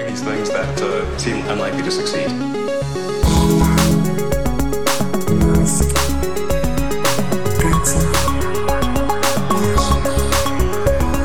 [0.00, 2.28] doing these things that uh, seem unlikely to succeed.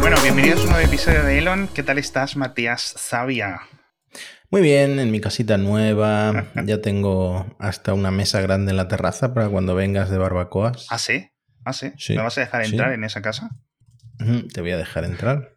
[0.02, 1.68] Bueno, bienvenidos a un nuevo episodio de Elon.
[1.74, 3.62] ¿Qué tal estás, Matías Sabia?
[4.50, 6.48] Muy bien, en mi casita nueva.
[6.66, 10.88] ya tengo hasta una mesa grande en la terraza para cuando vengas de barbacoas.
[10.90, 11.30] ¿Ah, sí?
[11.64, 11.94] ¿Ah, sí?
[11.98, 12.72] Sí, ¿Me vas a dejar sí.
[12.72, 13.50] entrar en esa casa?
[14.54, 15.55] Te voy a dejar entrar.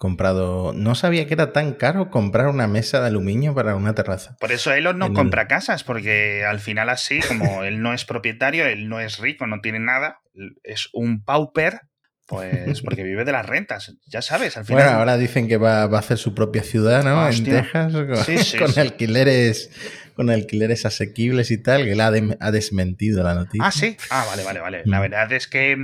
[0.00, 0.72] Comprado.
[0.72, 4.34] No sabía que era tan caro comprar una mesa de aluminio para una terraza.
[4.40, 7.92] Por eso Elon no En el- compra casas, porque al final así, como él no
[7.92, 10.20] es propietario, él no es rico, no tiene nada,
[10.64, 11.82] es un pauper,
[12.24, 13.94] pues porque vive de las rentas.
[14.06, 14.84] Ya sabes, al final...
[14.84, 17.26] Bueno, ahora dicen que va, va a hacer su propia ciudad, ¿no?
[17.26, 17.58] Hostia.
[17.58, 18.80] En Texas, con, Sí, sí, con sí.
[18.80, 19.70] alquileres,
[20.14, 23.66] con alquileres asequibles y tal, que él ha, de- ha desmentido la noticia.
[23.66, 23.98] Ah, sí.
[24.08, 24.82] Ah, vale, vale, vale.
[24.86, 25.02] La Mm.
[25.02, 25.76] verdad es que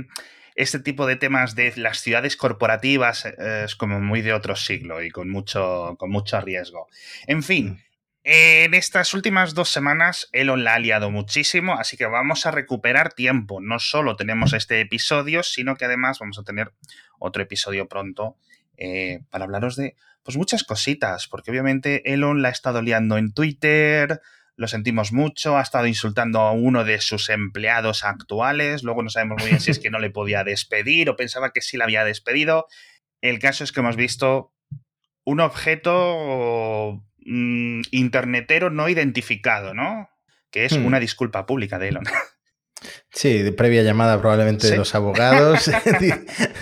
[0.57, 5.01] este tipo de temas de las ciudades corporativas eh, es como muy de otro siglo
[5.03, 6.87] y con mucho, con mucho riesgo.
[7.27, 7.79] En fin,
[8.23, 13.13] en estas últimas dos semanas Elon la ha liado muchísimo, así que vamos a recuperar
[13.13, 13.61] tiempo.
[13.61, 16.73] No solo tenemos este episodio, sino que además vamos a tener
[17.19, 18.35] otro episodio pronto
[18.77, 23.31] eh, para hablaros de pues muchas cositas, porque obviamente Elon la ha estado liando en
[23.31, 24.21] Twitter,
[24.57, 29.37] lo sentimos mucho, ha estado insultando a uno de sus empleados actuales, luego no sabemos
[29.39, 32.03] muy bien si es que no le podía despedir o pensaba que sí la había
[32.03, 32.65] despedido.
[33.21, 34.51] El caso es que hemos visto
[35.23, 40.09] un objeto mm, internetero no identificado, ¿no?
[40.51, 40.85] Que es Hmm.
[40.85, 42.03] una disculpa pública de Elon.
[43.09, 44.71] Sí, de previa llamada probablemente Sí.
[44.73, 45.65] de los abogados
[45.99, 46.13] di-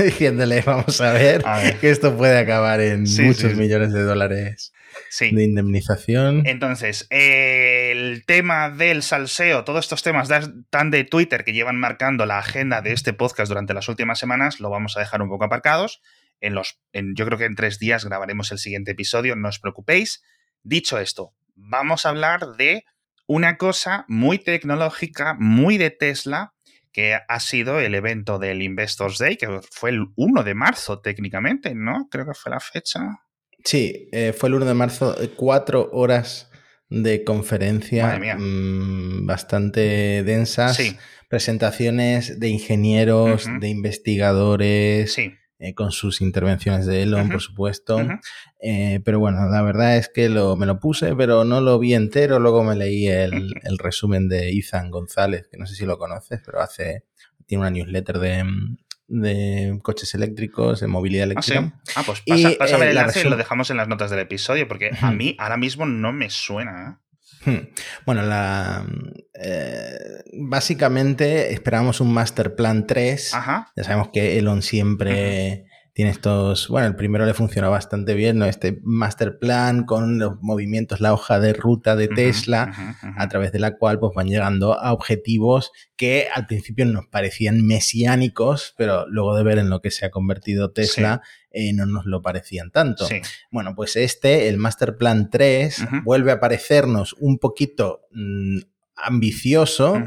[0.02, 1.78] diciéndole, vamos a ver, A ver.
[1.80, 3.58] que esto puede acabar en Sí, muchos sí.
[3.58, 4.72] millones de dólares
[5.10, 5.34] Sí.
[5.34, 6.44] de indemnización.
[6.46, 10.30] Entonces, el tema del salseo, todos estos temas
[10.70, 14.60] tan de Twitter que llevan marcando la agenda de este podcast durante las últimas semanas,
[14.60, 16.02] lo vamos a dejar un poco aparcados.
[16.42, 19.60] En los, en, yo creo que en tres días grabaremos el siguiente episodio, no os
[19.60, 20.24] preocupéis.
[20.64, 22.84] Dicho esto, vamos a hablar de
[23.28, 26.54] una cosa muy tecnológica, muy de Tesla,
[26.92, 31.76] que ha sido el evento del Investors Day, que fue el 1 de marzo técnicamente,
[31.76, 32.08] ¿no?
[32.10, 33.25] Creo que fue la fecha.
[33.66, 36.50] Sí, eh, fue el 1 de marzo, eh, cuatro horas
[36.90, 40.96] de conferencia mm, bastante densas, Sí,
[41.28, 45.34] presentaciones de ingenieros, de investigadores, sí.
[45.58, 48.00] eh, con sus intervenciones de Elon, por supuesto.
[48.62, 51.96] Eh, pero bueno, la verdad es que lo, me lo puse, pero no lo vi
[51.96, 52.40] entero.
[52.40, 56.40] Luego me leí el, el resumen de Ethan González, que no sé si lo conoces,
[56.46, 57.04] pero hace
[57.48, 58.44] tiene una newsletter de,
[59.08, 61.54] de coches eléctricos, de movilidad Ah, sí.
[61.54, 61.82] eléctrica.
[61.96, 64.10] Ah, pues Y, pasa, pásame eh, el la enlace y lo dejamos en las notas
[64.12, 65.16] del episodio, porque a Ujú.
[65.16, 67.00] mí ahora mismo no me suena.
[67.46, 67.50] ¿eh?
[67.52, 67.68] Hmm.
[68.06, 68.86] Bueno, la,
[69.40, 69.98] eh,
[70.34, 73.34] básicamente esperábamos un Master Plan 3.
[73.34, 73.72] Ajá.
[73.76, 76.68] Ya sabemos que Elon siempre tiene estos.
[76.68, 78.46] Bueno, el primero le funcionó bastante bien, ¿no?
[78.46, 83.60] Este master plan con los movimientos, la hoja de ruta de Tesla, a través de
[83.60, 89.38] la cual pues, van llegando a objetivos que al principio nos parecían mesiánicos, pero luego
[89.38, 93.06] de ver en lo que se ha convertido Tesla, eh, no nos lo parecían tanto.
[93.06, 93.22] Sí.
[93.50, 95.96] Bueno, pues este, el Master Plan 3, Ujú.
[96.04, 98.58] vuelve a parecernos un poquito mm,
[98.98, 100.04] ambicioso.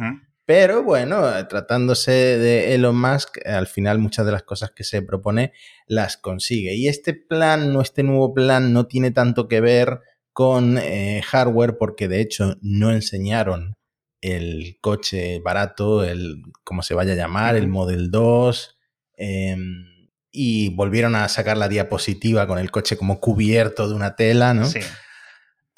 [0.49, 4.83] Pero bueno, eh, tratándose de Elon Musk, eh, al final muchas de las cosas que
[4.83, 5.53] se propone
[5.87, 6.75] las consigue.
[6.75, 10.01] Y este plan, no este nuevo plan, no tiene tanto que ver
[10.33, 13.77] con eh, hardware, porque de hecho no enseñaron
[14.23, 17.69] el coche barato, el como se vaya a llamar, el.
[17.69, 18.79] Model 2.
[19.19, 19.85] em,
[20.33, 24.65] y volvieron a sacar la diapositiva con el coche como cubierto de una tela, ¿no?
[24.65, 24.81] Sí.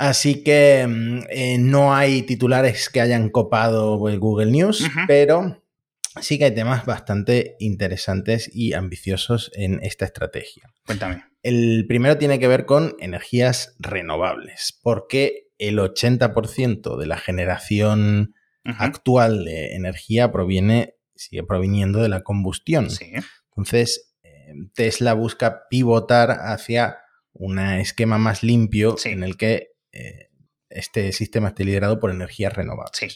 [0.01, 5.63] Así que mm, eh, no hay titulares que hayan copado el Google News, pero
[6.23, 10.73] sí que hay temas bastante interesantes y ambiciosos en esta estrategia.
[10.87, 11.23] Cuéntame.
[11.43, 18.35] El primero tiene que ver con energías renovables, porque el 80% de la generación
[18.65, 22.89] actual de energía proviene, sigue proviniendo de la combustión.
[22.89, 23.13] Sí.
[23.51, 26.97] Entonces, eh, Tesla busca pivotar hacia
[27.35, 29.11] un esquema más limpio Sí.
[29.11, 30.31] en el que eh,
[30.69, 32.97] este sistema esté liderado por energías renovables.
[32.97, 33.09] Sí.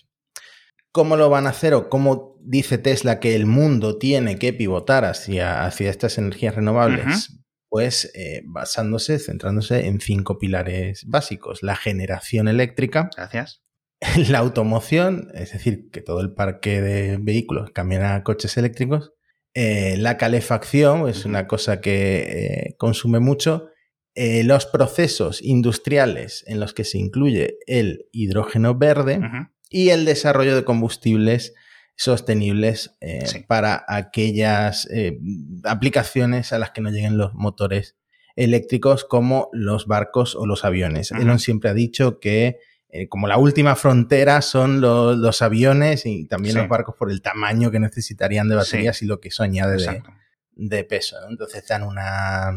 [0.92, 5.04] ¿Cómo lo van a hacer o cómo dice Tesla que el mundo tiene que pivotar
[5.04, 7.40] hacia, hacia estas energías renovables?
[7.68, 11.64] Pues eh, basándose, centrándose en cinco pilares básicos.
[11.64, 13.64] La generación eléctrica, Gracias.
[14.30, 19.12] la automoción, es decir, que todo el parque de vehículos cambien a coches eléctricos.
[19.54, 23.68] Eh, la calefacción es una cosa que eh, consume mucho.
[24.14, 29.20] Eh, los procesos industriales en los que se incluye el hidrógeno verde
[29.70, 31.55] y el desarrollo de combustibles
[31.96, 33.44] sostenibles eh, Sí.
[33.46, 35.19] para aquellas eh,
[35.64, 37.96] aplicaciones a las que no lleguen los motores
[38.37, 41.12] eléctricos como los barcos o los aviones.
[41.12, 42.58] Elon siempre ha dicho que
[42.88, 47.72] eh, como la última frontera son los, aviones y también los barcos por el tamaño
[47.72, 49.76] que necesitarían de baterías y lo que eso añade
[50.52, 51.17] de, peso.
[51.28, 52.52] Entonces dan una,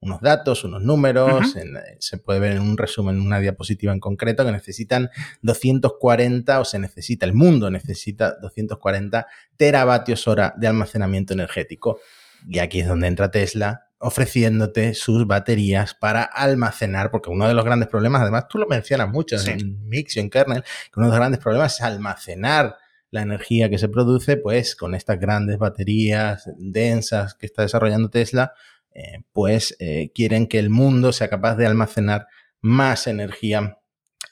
[0.00, 1.64] unos datos, unos números, eh,
[1.98, 5.10] se puede ver en un resumen, en una diapositiva en concreto, que necesitan
[5.42, 9.26] 240 o se necesita, el mundo necesita 240
[9.56, 12.00] teravatios hora de almacenamiento energético.
[12.48, 17.64] Y aquí es donde entra Tesla ofreciéndote sus baterías para almacenar, porque uno de los
[17.64, 21.10] grandes problemas, además tú lo mencionas mucho en Mix y en Kernel, que uno de
[21.10, 22.76] los grandes problemas es almacenar
[23.10, 28.52] la energía que se produce, pues con estas grandes baterías densas que está desarrollando Tesla,
[28.98, 32.28] eh, pues eh, quieren que el mundo sea capaz de almacenar
[32.62, 33.76] más energía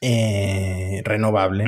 [0.01, 1.67] eh, renovable.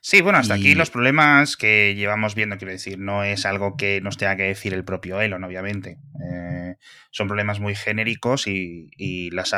[0.00, 4.00] Sí, bueno, hasta aquí los problemas que llevamos viendo, quiero decir, no es algo que
[4.00, 5.98] nos tenga que decir el propio Elon, obviamente.
[6.24, 6.76] Eh,
[7.10, 9.54] son problemas muy genéricos y, las,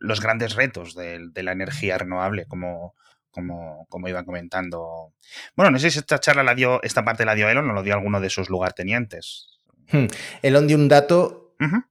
[0.00, 2.94] los grandes retos de, la energía renovable, como,
[3.30, 5.12] como, como, iba comentando.
[5.54, 7.82] Bueno, no sé si esta charla la dio, esta parte la dio Elon o lo
[7.82, 9.60] dio alguno de sus lugartenientes.
[9.90, 10.06] Hmm.
[10.42, 11.41] Elon dio un dato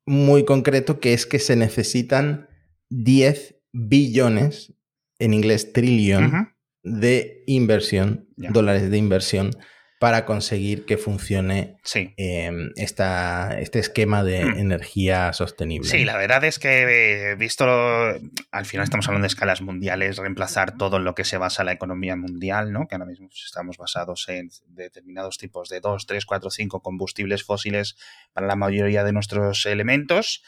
[0.05, 2.47] muy concreto que es que se necesitan
[2.89, 4.73] 10 billones,
[5.19, 9.51] en inglés trillón, de inversión, dólares de inversión,
[10.01, 11.77] para conseguir que funcione
[12.17, 14.57] em, este esquema de hmm.
[14.57, 15.87] energía sostenible.
[15.87, 20.97] Sí, la verdad es que visto, al final estamos hablando de escalas mundiales, reemplazar todo
[20.97, 22.87] en lo que se basa la economía mundial, ¿no?
[22.87, 27.95] que ahora mismo estamos basados en determinados tipos de 2, 3, 4, 5 combustibles fósiles
[28.33, 30.41] para la mayoría de nuestros elementos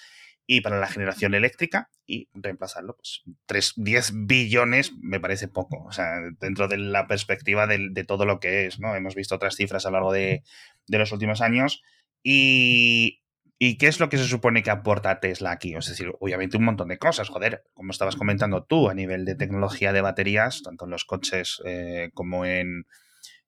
[0.45, 5.91] y para la generación eléctrica y reemplazarlo, pues 3, 10 billones me parece poco, o
[5.91, 8.95] sea, dentro de la perspectiva de, todo lo que es, ¿no?
[8.95, 10.43] Hemos visto otras cifras a lo largo de,
[10.87, 11.81] los últimos años
[12.21, 13.21] y,
[13.57, 15.75] y, ¿qué es lo que se supone que aporta Tesla aquí?
[15.75, 19.35] Es decir, obviamente un montón de cosas, joder, como estabas comentando tú, a nivel de
[19.35, 22.85] tecnología de baterías, tanto en los coches eh, como en,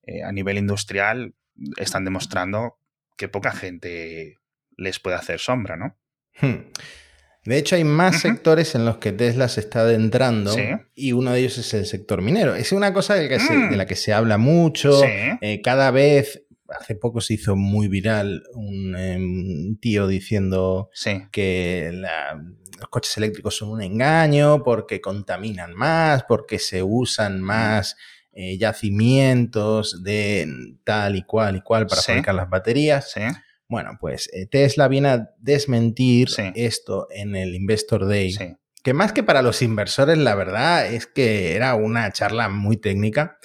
[0.02, 1.34] eh, a nivel industrial,
[1.76, 2.78] están demostrando
[3.16, 4.38] que poca gente
[4.76, 5.96] les puede hacer sombra, ¿no?
[6.40, 6.70] Hmm.
[7.46, 10.52] De hecho, hay más sectores en los que Tesla se está adentrando
[10.96, 12.56] y uno de ellos es el sector minero.
[12.56, 13.74] Es una cosa de, mm.
[13.74, 15.00] la que se habla mucho.
[15.04, 20.90] Eh, cada vez, hace poco se hizo muy viral un em, tío diciendo
[21.30, 22.02] que
[22.80, 27.44] los coches eléctricos son un engaño porque contaminan más, porque se usan mm.
[27.44, 27.96] más
[28.32, 33.14] eh, yacimientos de tal y cual y cual para fabricar las baterías.
[33.68, 38.34] Bueno, pues eh, Tesla viene a desmentir esto en el Investor Day.
[38.82, 43.38] Que más que para los inversores, la verdad es que era una charla muy técnica.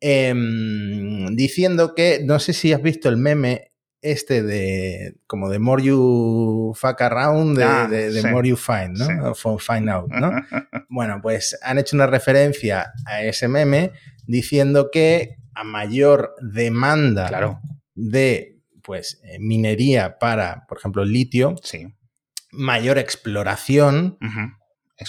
[0.00, 3.72] Em, diciendo que, no sé si has visto el meme
[4.02, 7.88] este de como de more you fuck around, de, ah,
[8.30, 9.34] more you find, ¿no?
[9.58, 10.32] find out, ¿no?
[10.88, 13.92] bueno, pues han hecho una referencia a ese meme
[14.26, 17.60] diciendo que a mayor demanda claro.
[17.94, 18.51] de
[18.82, 21.88] pues eh, minería para, por ejemplo, litio, sí.
[22.50, 24.18] mayor exploración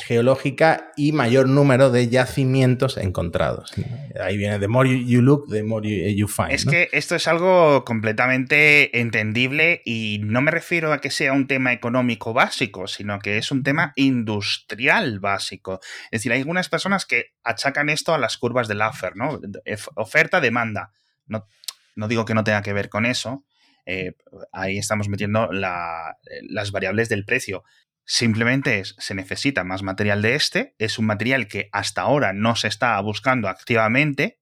[0.02, 3.74] geológica y mayor número de yacimientos encontrados.
[4.20, 6.52] Ahí viene, the more you look, the more you, find.
[6.52, 11.48] Es que esto es algo completamente entendible y no me refiero a que sea un
[11.48, 15.80] tema económico básico, sino que es un tema industrial básico.
[16.06, 19.40] Es decir, hay algunas personas que achacan esto a las curvas de Laffer, ¿no?
[19.96, 20.92] Oferta-demanda.
[21.26, 21.48] No,
[21.96, 23.46] no digo que no tenga que ver con eso,
[23.86, 24.14] eh,
[24.52, 27.64] ahí estamos metiendo las variables del precio.
[28.06, 32.56] Simplemente es, se necesita más material de este, es un material que hasta ahora no
[32.56, 34.40] se está buscando activamente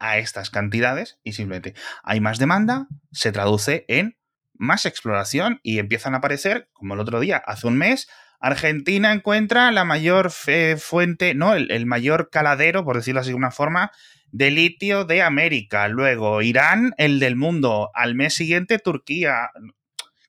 [0.00, 4.18] a estas cantidades y simplemente hay más demanda, se traduce en
[4.54, 8.08] más exploración y empiezan a aparecer, como el otro día, hace un mes,
[8.40, 13.92] Argentina encuentra la mayor fuente, no, el, mayor caladero, por decirlo así de una forma,
[14.32, 15.88] de litio de América.
[15.88, 17.90] Luego Irán, el del mundo.
[17.94, 19.50] Al mes siguiente Turquía.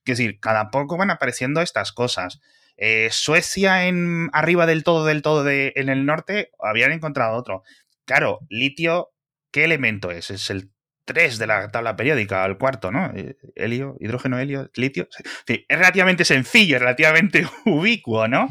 [0.03, 2.41] Es decir, cada poco van apareciendo estas cosas.
[2.75, 7.63] Eh, Suecia en arriba del todo, del todo de, en el norte, habían encontrado otro.
[8.05, 9.11] Claro, litio,
[9.51, 10.31] ¿qué elemento es?
[10.31, 10.71] Es el
[11.05, 13.11] 3 de la tabla periódica, el cuarto, ¿no?
[13.15, 15.07] Eh, helio, hidrógeno, helio, litio.
[15.47, 18.49] es relativamente sencillo, es relativamente ubicuo, ¿no?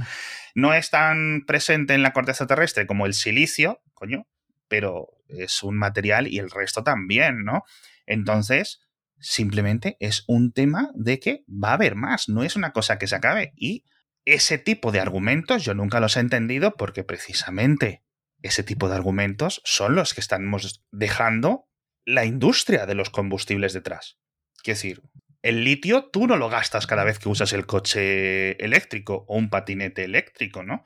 [0.54, 4.26] No es tan presente en la corteza terrestre como el silicio, coño,
[4.68, 7.64] pero es un material y el resto también, ¿no?
[8.06, 8.80] Entonces,
[9.20, 13.06] simplemente es un tema de que va a haber más, no es una cosa que
[13.06, 13.52] se acabe.
[13.56, 13.84] Y
[14.24, 18.02] ese tipo de argumentos yo nunca los he entendido porque precisamente
[18.42, 21.68] ese tipo de argumentos son los que estamos dejando
[22.04, 24.18] la industria de los combustibles detrás.
[24.62, 25.02] Quiero decir,
[25.42, 29.48] el litio tú no lo gastas cada vez que usas el coche eléctrico o un
[29.48, 30.84] patinete eléctrico, ¿no?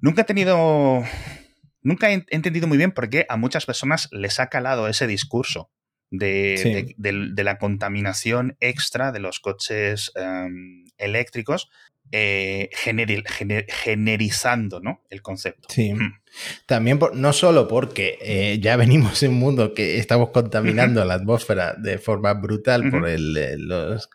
[0.00, 1.04] Nunca he tenido.
[1.82, 5.70] Nunca he entendido muy bien por qué a muchas personas les ha calado ese discurso
[6.10, 11.68] de, la contaminación extra de los coches em, eléctricos,
[12.16, 12.70] eh,
[13.68, 15.02] generizando ¿no?
[15.10, 15.66] el concepto.
[15.68, 15.92] Sí.
[16.64, 21.74] También, no solo porque eh, ya venimos en un mundo que estamos contaminando la atmósfera
[21.74, 24.08] de forma brutal por el, los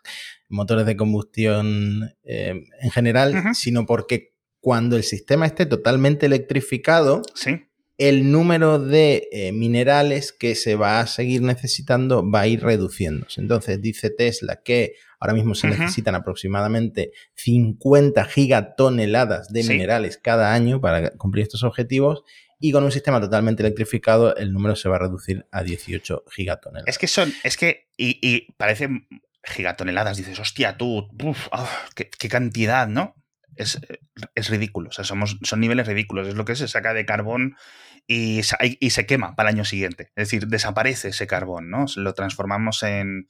[0.48, 7.66] motores de combustión em, en general, sino porque cuando el sistema esté totalmente electrificado, ¿Sí?
[8.00, 13.42] El número de eh, minerales que se va a seguir necesitando va a ir reduciéndose.
[13.42, 20.80] Entonces dice Tesla que ahora mismo se necesitan aproximadamente 50 gigatoneladas de minerales cada año
[20.80, 22.24] para cumplir estos objetivos
[22.58, 26.88] y con un sistema totalmente electrificado el número se va a reducir a 18 gigatoneladas.
[26.88, 29.08] Es que son, es que, y, y parecen
[29.44, 31.06] gigatoneladas, dices, hostia, tú,
[31.52, 33.14] ah, qué, cantidad, ¿no?
[33.56, 33.78] Es,
[34.34, 34.88] es, ridículo.
[34.88, 36.28] O sea, somos, son niveles ridículos.
[36.28, 37.56] Es lo que se saca de carbón
[38.12, 40.10] y, se quema para el año siguiente.
[40.16, 41.86] Es decir, desaparece ese carbón, ¿no?
[41.94, 43.28] Lo transformamos en,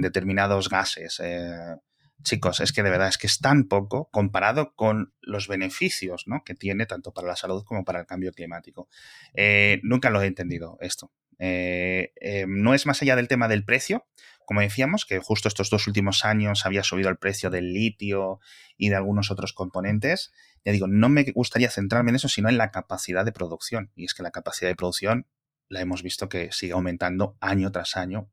[0.00, 1.20] determinados gases.
[1.22, 1.76] Eh,
[2.22, 6.42] chicos, es que de verdad es que es tan poco comparado con los beneficios ¿no?
[6.42, 8.88] que tiene tanto para la salud como para el cambio climático.
[9.34, 11.12] Eh, nunca lo he entendido esto.
[11.38, 12.14] Eh,
[12.48, 14.06] no es más allá del tema del precio,
[14.48, 18.40] como decíamos, que justo estos dos últimos años había subido el precio del litio
[18.78, 20.32] y de algunos otros componentes.
[20.64, 23.92] Ya digo, no me gustaría centrarme en eso, sino en la capacidad de producción.
[23.94, 25.26] Y es que la capacidad de producción
[25.68, 28.30] la hemos visto que sigue aumentando año tras año.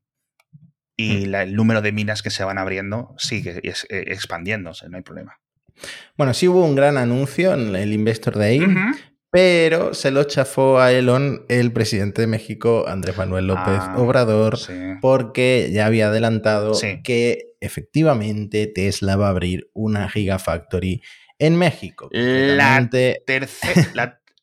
[0.95, 1.35] Y mm.
[1.35, 5.41] el número de minas que se van abriendo sigue eh, expandiéndose, no hay problema.
[6.15, 8.61] Bueno, sí hubo un gran anuncio en el Investor Day,
[9.35, 14.57] pero se lo chafó a Elon el presidente de México, Andrés Manuel López ah, Obrador,
[15.01, 16.71] porque ya había adelantado
[17.03, 21.03] que efectivamente Tesla va a abrir una Gigafactory
[21.37, 22.07] en México.
[22.13, 22.79] La,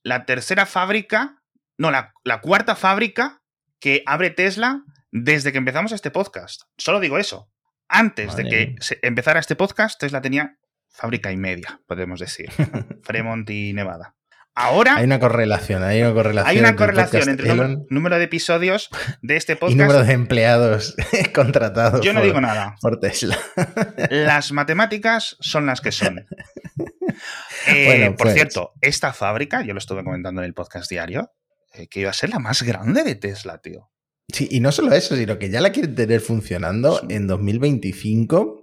[0.03, 1.43] la, tercera fábrica,
[1.79, 3.41] no, la, cuarta fábrica
[3.81, 6.65] que abre Tesla desde que empezamos este podcast.
[6.77, 7.51] Solo digo eso.
[7.89, 10.59] Antes de que empezara este podcast, Tesla tenía
[10.91, 12.51] fábrica y media, podemos decir.
[13.03, 14.17] Fremont y Nevada.
[14.55, 14.97] Ahora.
[14.97, 16.51] Hay una correlación, hay una correlación.
[16.51, 18.91] Hay una correlación entre el número de episodios
[19.23, 19.77] de este podcast.
[19.77, 20.95] Y número de empleados
[21.35, 22.01] contratados.
[22.03, 22.77] Yo no digo nada.
[22.81, 23.39] Por Tesla.
[24.11, 26.27] Las matemáticas son las que son.
[27.67, 28.35] Eh, por pues.
[28.35, 31.33] cierto, esta fábrica, yo lo estuve comentando en el podcast diario,
[31.73, 33.91] eh, que iba a ser la más grande de Tesla, tío.
[34.33, 38.62] Sí, y no solo eso, sino que ya la quieren tener funcionando en 2025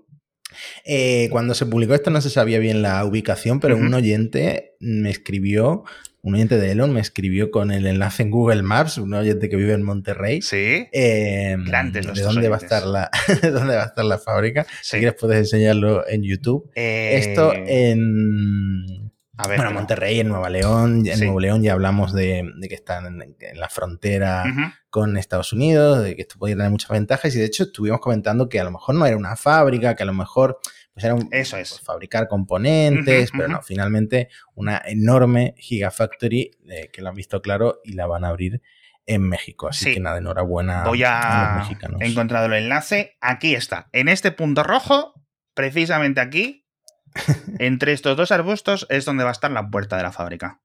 [0.86, 5.10] eh, cuando se publicó esto no se sabía bien la ubicación, pero un oyente me
[5.10, 5.84] escribió,
[6.22, 9.56] un oyente de Elon me escribió con el enlace en Google Maps, un oyente que
[9.56, 10.42] vive en Monterrey.
[10.42, 10.88] Sí.
[10.92, 11.58] Eh,
[11.94, 13.10] de dónde va a estar la,
[13.42, 14.66] dónde va a estar la fábrica.
[14.82, 16.70] Si quieres puedes enseñarlo en YouTube.
[16.76, 17.54] Esto
[19.48, 23.22] eh, en bueno, Monterrey, en Nueva León, en Nuevo León ya hablamos de, que están
[23.22, 24.44] en, la frontera
[24.90, 28.50] con Estados Unidos, de que esto podía tener muchas ventajas y de hecho estuvimos comentando
[28.50, 30.60] que a lo mejor no era una fábrica, que a lo mejor
[30.94, 31.70] pues era un, Eso es.
[31.70, 37.80] Pues, fabricar componentes, pero no, finalmente una enorme gigafactory eh, que lo han visto claro
[37.84, 38.62] y la van a abrir
[39.06, 39.68] en México.
[39.68, 42.02] Así que nada, enhorabuena Voy a, a los mexicanos.
[42.02, 45.14] He encontrado el enlace, aquí está, en este punto rojo,
[45.54, 46.69] precisamente aquí,
[47.60, 50.62] entre estos dos arbustos es donde va a estar la puerta de la fábrica.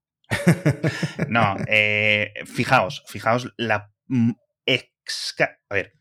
[1.28, 4.32] No, eh, fijaos, fijaos la mm,
[5.70, 5.92] A ver.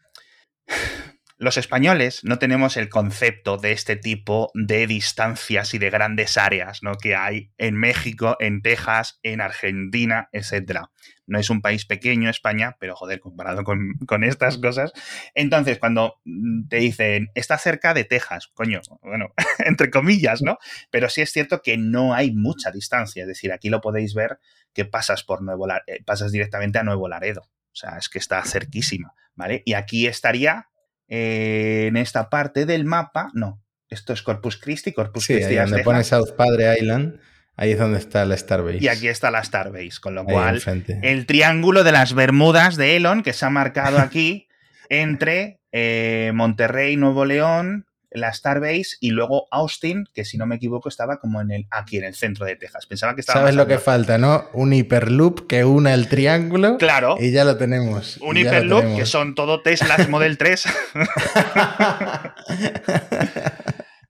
[1.43, 6.83] Los españoles no tenemos el concepto de este tipo de distancias y de grandes áreas
[6.83, 6.93] ¿no?
[6.93, 10.83] que hay en México, en Texas, en Argentina, etc.
[11.27, 14.93] No es un país pequeño España, pero joder, comparado con, estas cosas.
[15.35, 16.21] Entonces, cuando
[16.69, 19.33] te dicen, está cerca de Texas, coño, bueno,
[19.65, 20.59] entre comillas, ¿no?
[20.91, 23.23] Pero sí es cierto que no hay mucha distancia.
[23.23, 24.39] Es decir, aquí lo podéis ver
[24.73, 27.41] que pasas por Nuevo eh, pasas directamente a Nuevo Laredo.
[27.41, 29.61] O sea, es que está cerquísima, ¿vale?
[29.65, 30.69] Y aquí estaría
[31.15, 35.57] eh, en esta parte del mapa, no, esto es Corpus Christi, Corpus sí, Christi.
[35.57, 37.19] Ahí donde pone South Padre Island,
[37.55, 38.79] ahí es donde está la Starbase.
[38.81, 40.59] Y aquí está la Starbase, con lo cual
[41.03, 44.47] el triángulo de las Bermudas de Elon que se ha marcado aquí
[44.89, 50.89] entre eh, Monterrey, Nuevo León, la Starbase y luego Austin, que si no me equivoco
[50.89, 52.85] estaba como en el aquí en el centro de Texas.
[52.85, 54.45] Pensaba que estaba ¿Sabes lo que falta, no?
[54.53, 56.77] Un hiperloop que una el triángulo.
[56.77, 57.17] Claro.
[57.19, 58.17] Y ya lo tenemos.
[58.21, 60.63] Un hiperloop que son todo Teslas Model 3.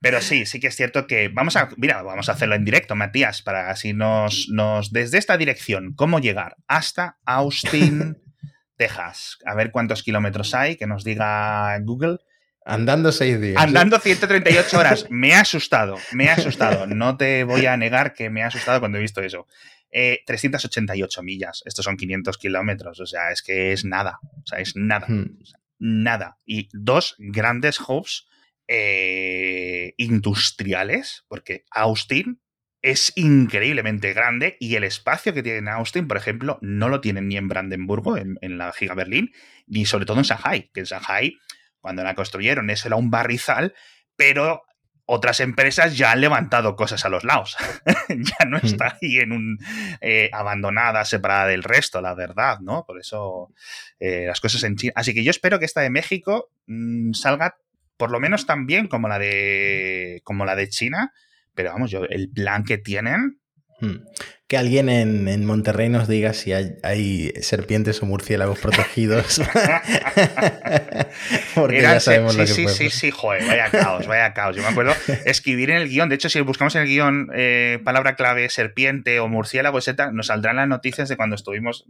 [0.04, 2.94] Pero sí, sí que es cierto que vamos a, mira, vamos a hacerlo en directo,
[2.94, 8.18] Matías, para así nos, nos desde esta dirección, cómo llegar hasta Austin,
[8.78, 9.38] Texas.
[9.46, 12.18] A ver cuántos kilómetros hay, que nos diga Google.
[12.66, 13.62] Andando seis días.
[13.62, 15.08] Andando 138 horas.
[15.10, 16.88] Me ha asustado, me ha asustado.
[16.88, 19.48] No te voy a negar que me ha asustado cuando he visto eso.
[19.92, 21.62] 388 eh, millas.
[21.66, 23.00] Estos son 500 kilómetros.
[23.00, 24.20] O sea, es que es nada.
[24.24, 25.08] O sea, es nada.
[25.08, 25.38] Hmm.
[25.80, 26.38] nada.
[26.46, 28.28] Y dos grandes hubs
[28.68, 32.40] eh, industriales, porque Austin
[32.82, 37.30] es increíblemente grande y el espacio que tiene en Austin, por ejemplo, no lo tienen
[37.30, 39.32] ni en Brandenburgo, en, la Giga Berlín,
[39.68, 41.38] ni sobre todo en Shanghai, que en Shanghai,
[41.84, 43.74] cuando la construyeron, eso era un barrizal,
[44.16, 44.64] pero
[45.06, 47.58] otras empresas ya han levantado cosas a los lados.
[48.08, 48.66] ya no hmm.
[48.66, 49.58] está ahí en un
[50.00, 52.86] eh, abandonada, separada del resto, la verdad, ¿no?
[52.86, 53.52] Por eso
[54.00, 54.94] eh, las cosas en China.
[54.96, 57.58] Así que yo espero que esta de México mm, salga
[57.98, 60.22] por lo menos tan bien como la de.
[60.24, 61.12] como la de China.
[61.54, 63.42] Pero vamos, yo, el plan que tienen
[63.84, 64.06] Hmm.
[64.54, 69.42] Que alguien en, Monterrey nos diga si hay, serpientes o murciélagos protegidos.
[71.56, 74.56] Porque ya sabemos lo que Sí, sí, sí, joder, vaya caos, vaya caos.
[74.56, 74.94] Yo me acuerdo
[75.26, 79.20] escribir en el guion, de hecho, si buscamos en el guion eh, palabra clave serpiente
[79.20, 81.88] o murciélago, etc., nos saldrán las noticias de cuando estuvimos,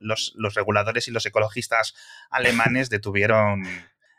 [0.00, 1.94] los, los reguladores y los ecologistas
[2.32, 3.62] alemanes detuvieron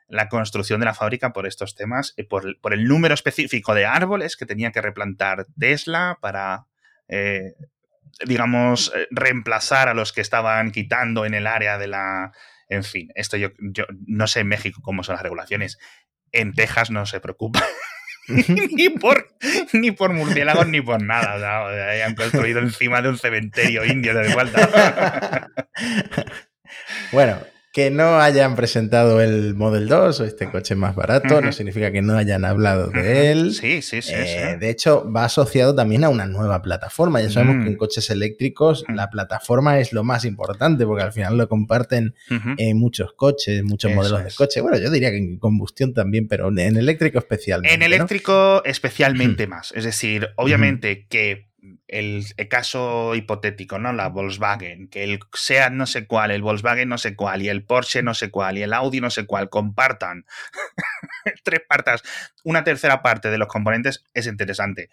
[0.08, 3.86] la construcción de la fábrica por estos temas, y por, por, el número específico de
[3.86, 6.68] árboles que tenía que replantar Tesla para
[7.10, 7.56] eh,
[8.26, 12.32] digamos, eh, reemplazar a los que estaban quitando en el área de la...
[12.70, 15.78] En fin, esto yo, yo no sé en México cómo son las regulaciones.
[16.32, 17.64] En Texas no se preocupa.
[18.28, 19.28] ni, por,
[19.74, 21.36] ni por murciélagos ni por nada.
[21.36, 25.52] O sea, han construido encima de un cementerio indio de vuelta.
[27.12, 27.40] bueno,
[27.74, 32.04] que no hayan presentado el Model 2 o este coche más barato no significa que
[32.04, 33.52] no hayan hablado de él.
[33.52, 37.20] Sí, sí, sí, eh, De hecho, va asociado también a una nueva plataforma.
[37.20, 37.78] Ya sabemos que en mm.
[37.78, 42.14] coches eléctricos la plataforma es lo más importante porque al final lo comparten
[42.58, 44.62] en muchos coches, muchos modelos de coche.
[44.62, 47.74] Bueno, yo diría que en combustión también, pero en eléctrico especialmente.
[47.74, 49.72] En eléctrico especialmente más.
[49.72, 51.53] Es decir, obviamente que
[51.88, 53.94] el, caso hipotético, ¿no?
[53.94, 57.66] La Volkswagen, que el SEAT no sé cuál, el Volkswagen no sé cuál, y el
[57.66, 60.26] Porsche no sé cuál, y el Audi no sé cuál, compartan
[61.44, 62.04] tres partes,
[62.44, 64.90] una tercera parte de los componentes es interesante.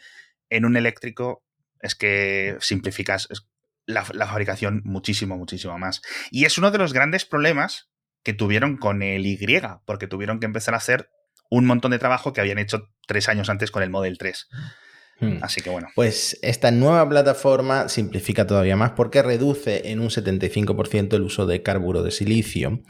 [0.49, 1.45] En un eléctrico
[1.81, 3.29] es que simplificas
[3.87, 6.03] la, la fabricación muchísimo, muchísimo más.
[6.31, 7.91] Y es uno de los grandes problemas
[8.23, 9.39] que tuvieron con el Y,
[9.85, 11.11] porque tuvieron que empezar a hacer
[11.51, 14.49] un montón de trabajo que habían hecho tres años antes con el Model 3.
[15.21, 15.39] Hmm.
[15.43, 15.89] Así que bueno.
[15.95, 21.63] Pues esta nueva plataforma simplifica todavía más porque reduce en un 75% el uso de
[21.63, 22.81] carburo de silicio.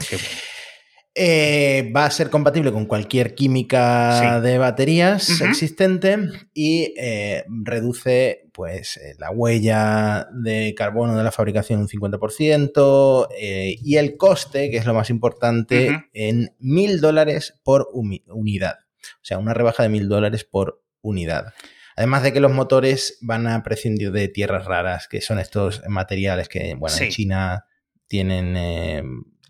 [1.16, 6.18] Eh, va a ser compatible con cualquier química de baterías existente
[6.54, 13.96] y eh, reduce pues, eh, la huella de carbono de la fabricación un 50% y
[13.96, 18.76] el coste, que es lo más importante, en mil dólares por unidad.
[19.16, 21.52] O sea, una rebaja de mil dólares por unidad.
[22.00, 26.48] Además de que los motores van a prescindir de tierras raras, que son estos materiales
[26.48, 27.66] que, bueno, en China
[28.08, 29.02] tienen, eh,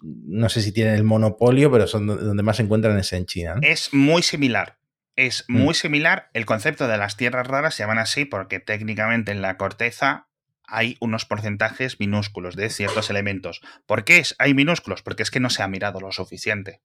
[0.03, 3.55] no sé si tienen el monopolio, pero son donde más se encuentran es en China.
[3.63, 4.81] Es muy similar.
[5.15, 5.59] Es mm.
[5.59, 6.29] muy similar.
[6.35, 10.27] El concepto de las tierras raras se llaman así porque técnicamente en la corteza
[10.67, 13.61] hay unos porcentajes minúsculos de ciertos elementos.
[13.87, 15.03] ¿Por qué hay minúsculos?
[15.03, 16.81] Porque es que no se ha mirado lo suficiente.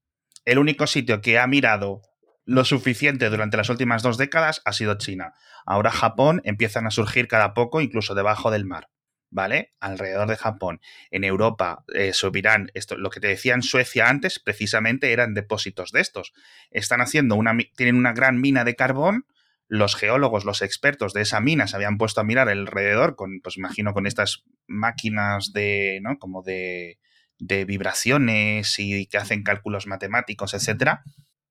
[0.45, 2.03] El único sitio que ha mirado
[2.45, 5.33] lo suficiente durante las últimas dos décadas ha sido China.
[5.65, 8.89] Ahora Japón empiezan a surgir cada poco, incluso debajo del mar.
[9.31, 9.73] ¿Vale?
[9.81, 10.79] Alrededor de Japón.
[11.09, 15.91] En Europa eh, subirán, esto, lo que te decía en Suecia antes, precisamente eran depósitos
[15.91, 16.31] de estos.
[16.69, 19.25] Están haciendo una, tienen una gran mina de carbón.
[19.67, 23.57] Los geólogos, los expertos de esa mina se habían puesto a mirar alrededor con, pues
[23.57, 26.17] imagino, con estas máquinas de, ¿no?
[26.17, 26.99] Como de,
[27.39, 31.03] de vibraciones y que hacen cálculos matemáticos, etcétera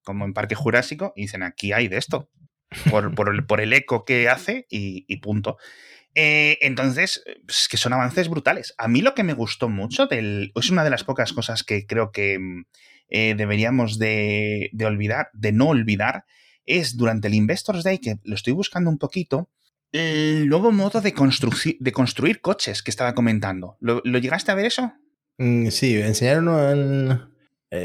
[0.04, 2.30] como en Parque Jurásico, y dicen, aquí hay de esto,
[2.90, 5.56] por, por, el, eco que hace y, punto.
[6.14, 8.74] Eh, entonces, es que son avances brutales.
[8.78, 11.86] A mí lo que me gustó mucho, del, es una de las pocas cosas que
[11.86, 12.64] creo que mm,
[13.08, 16.24] eh, deberíamos de, olvidar, de no olvidar,
[16.66, 19.50] es durante el Investors Day, que lo estoy buscando un poquito,
[19.92, 21.14] el nuevo modo de,
[21.78, 23.76] de construir coches que estaba comentando.
[23.80, 24.92] ¿Lo, llegaste a ver eso?
[25.38, 27.33] Mm, sí, enseñaron en,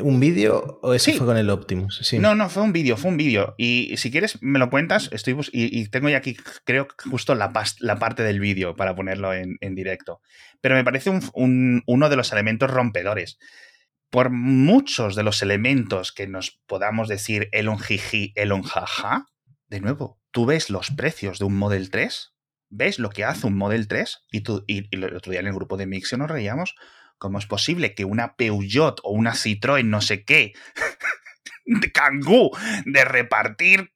[0.04, 2.00] ¿Un vídeo o eso fue con el Optimus?
[2.04, 2.20] Sí.
[2.20, 3.56] No, no, fue un vídeo, fue un vídeo.
[3.58, 5.10] Y si quieres, me lo cuentas.
[5.12, 9.58] Estoy y, tengo ya aquí, creo justo la, la parte del vídeo para ponerlo en,
[9.76, 10.22] directo.
[10.62, 13.40] Pero me parece uno de los elementos rompedores.
[14.10, 19.28] Por muchos de los elementos que nos podamos decir el un jiji, el un jaja,
[19.68, 22.34] de nuevo, tú ves los precios de un Model 3,
[22.70, 25.54] ves lo que hace un Model 3, y, tú, y, el otro día en el
[25.54, 26.76] grupo de Mixio nos reíamos
[27.20, 30.54] ¿Cómo es posible que una Peugeot o una Citroën no sé qué
[31.66, 32.50] de cangú,
[32.86, 33.94] de repartir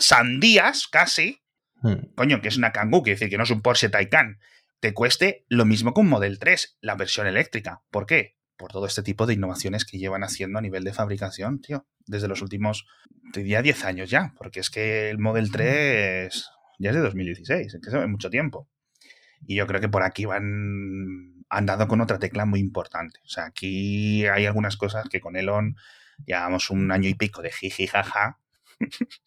[0.00, 1.40] sandías casi,
[1.82, 2.12] Hmm.
[2.14, 4.38] coño, que es una Kangoo, quiere decir que no es un Porsche Taycan,
[4.80, 7.82] te cueste lo mismo que un Model 3, la versión eléctrica.
[7.90, 8.36] ¿Por qué?
[8.56, 12.28] Por todo este tipo de innovaciones que llevan haciendo a nivel de fabricación, tío, desde
[12.28, 12.86] los últimos,
[13.32, 17.74] te diría 10 años ya, porque es que el Model 3 ya es de 2016,
[17.74, 18.68] es que es mucho tiempo.
[19.46, 23.20] Y yo creo que por aquí van han dado con otra tecla muy importante.
[23.24, 25.76] O sea, aquí hay algunas cosas que con Elon
[26.24, 28.38] llevamos un año y pico de jiji jaja.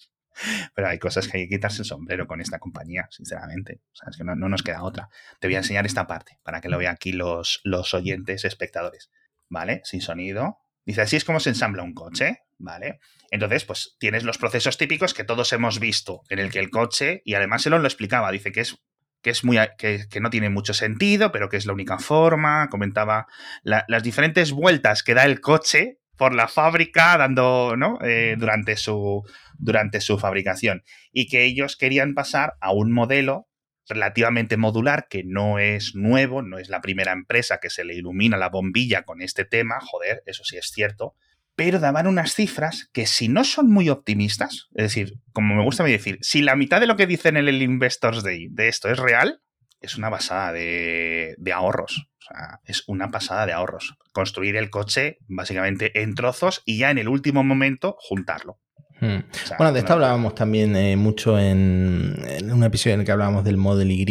[0.74, 3.82] Pero hay cosas que hay que quitarse el sombrero con esta compañía, sinceramente.
[3.92, 5.10] O sea, es que no, no nos queda otra.
[5.40, 9.12] Te voy a enseñar esta parte para que lo vean aquí los, los oyentes, espectadores.
[9.50, 9.82] ¿Vale?
[9.84, 10.58] Sin sonido.
[10.86, 13.00] Dice, así es como se ensambla un coche, ¿vale?
[13.30, 17.22] Entonces, pues tienes los procesos típicos que todos hemos visto, en el que el coche,
[17.26, 18.84] y además Elon lo explicaba, dice que es
[19.24, 22.70] que es muy que, que no tiene mucho sentido, pero que es la única forma.
[22.70, 23.26] Comentaba
[23.64, 27.98] la- las diferentes vueltas que da el coche por la fábrica, dando, ¿no?
[28.04, 29.24] Eh, durante su
[29.58, 30.84] durante su fabricación.
[31.12, 33.48] Y que ellos querían pasar a un modelo
[33.88, 38.38] relativamente modular, que no es nuevo, no es la primera empresa que se le ilumina
[38.38, 41.16] la bombilla con este tema, joder, eso sí es cierto,
[41.56, 45.84] pero daban unas cifras que si no son muy optimistas, es decir, como me gusta
[45.84, 48.68] a mí decir, si la mitad de lo que dicen en el Investors Day de
[48.68, 49.42] esto es real,
[49.80, 52.08] es una pasada de, de ahorros.
[52.20, 53.96] O sea, es una pasada de ahorros.
[54.14, 58.60] Construir el coche básicamente en trozos y ya en el último momento juntarlo.
[59.02, 59.20] Hmm.
[59.30, 63.06] O sea, Bueno, de esto hablábamos también eh, mucho en, en un episodio en el
[63.06, 64.06] que hablábamos del Model Y,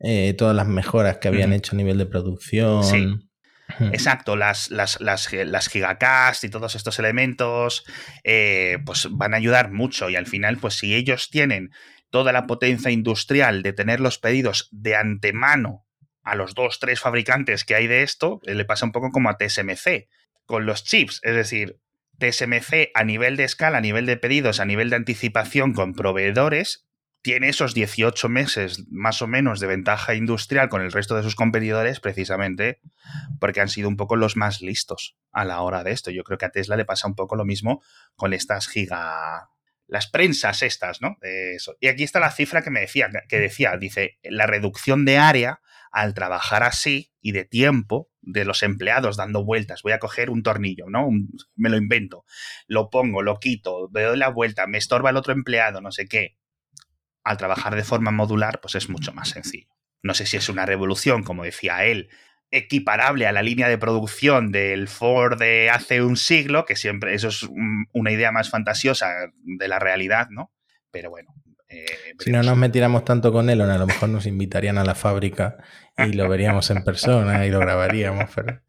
[0.00, 2.82] eh, todas las mejoras que habían hecho a nivel de producción.
[2.82, 3.06] Sí.
[3.92, 7.84] Exacto, las, las, las, las gigacast y todos estos elementos
[8.24, 11.70] eh, pues van a ayudar mucho y al final pues si ellos tienen
[12.10, 15.86] toda la potencia industrial de tener los pedidos de antemano
[16.22, 19.30] a los dos, tres fabricantes que hay de esto, eh, le pasa un poco como
[19.30, 20.08] a TSMC
[20.44, 21.78] con los chips, es decir,
[22.18, 26.86] TSMC a nivel de escala, a nivel de pedidos, a nivel de anticipación con proveedores,
[27.22, 31.34] tiene esos 18 meses más o menos de ventaja industrial con el resto de sus
[31.36, 32.80] competidores precisamente
[33.38, 36.10] porque han sido un poco los más listos a la hora de esto.
[36.10, 37.82] Yo creo que a Tesla le pasa un poco lo mismo
[38.16, 39.50] con estas giga...
[39.86, 41.18] las prensas estas, ¿no?
[41.20, 41.76] Eso.
[41.80, 45.60] Y aquí está la cifra que me decía, que decía, dice, la reducción de área
[45.92, 49.82] al trabajar así y de tiempo de los empleados dando vueltas.
[49.82, 51.06] Voy a coger un tornillo, ¿no?
[51.06, 52.24] Un- me lo invento.
[52.66, 56.06] Lo pongo, lo quito, le doy la vuelta, me estorba el otro empleado, no sé
[56.06, 56.36] qué.
[57.24, 59.68] Al trabajar de forma modular, pues es mucho más sencillo.
[60.02, 62.08] No sé si es una revolución, como decía él,
[62.50, 67.28] equiparable a la línea de producción del Ford de hace un siglo, que siempre eso
[67.28, 69.08] es un- una idea más fantasiosa
[69.44, 70.52] de la realidad, ¿no?
[70.90, 71.32] Pero bueno.
[71.68, 71.86] eh,
[72.18, 75.58] Si no nos metiéramos tanto con Elon, a lo mejor nos invitarían a la fábrica
[75.96, 78.28] y lo veríamos en persona y lo grabaríamos.
[78.34, 78.60] Pero...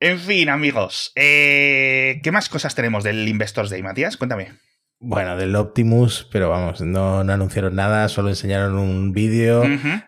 [0.00, 4.16] En fin, amigos, eh, ¿qué más cosas tenemos del Investors Day, Matías?
[4.16, 4.52] Cuéntame.
[4.98, 9.62] Bueno, del Optimus, pero vamos, no, no anunciaron nada, solo enseñaron un vídeo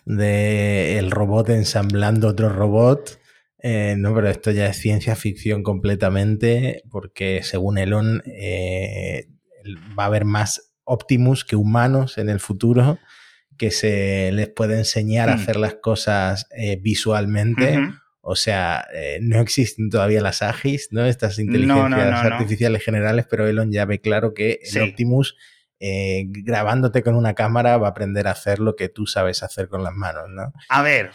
[0.06, 3.20] de el robot ensamblando otro robot.
[3.60, 9.26] Eh, no, pero esto ya es ciencia ficción completamente, porque según Elon eh,
[9.98, 12.98] va a haber más Optimus que humanos en el futuro,
[13.58, 15.40] que se les puede enseñar a Mm.
[15.40, 17.78] hacer las cosas eh, visualmente.
[18.30, 21.06] O sea, eh, no existen todavía las AGIs, ¿no?
[21.06, 22.34] Estas inteligencias no, no, no.
[22.34, 24.80] artificiales generales, pero Elon ya ve claro que el Sí.
[24.80, 25.34] Optimus,
[25.80, 29.68] eh, grabándote con una cámara, va a aprender a hacer lo que tú sabes hacer
[29.70, 30.52] con las manos, ¿no?
[30.68, 31.12] A ver,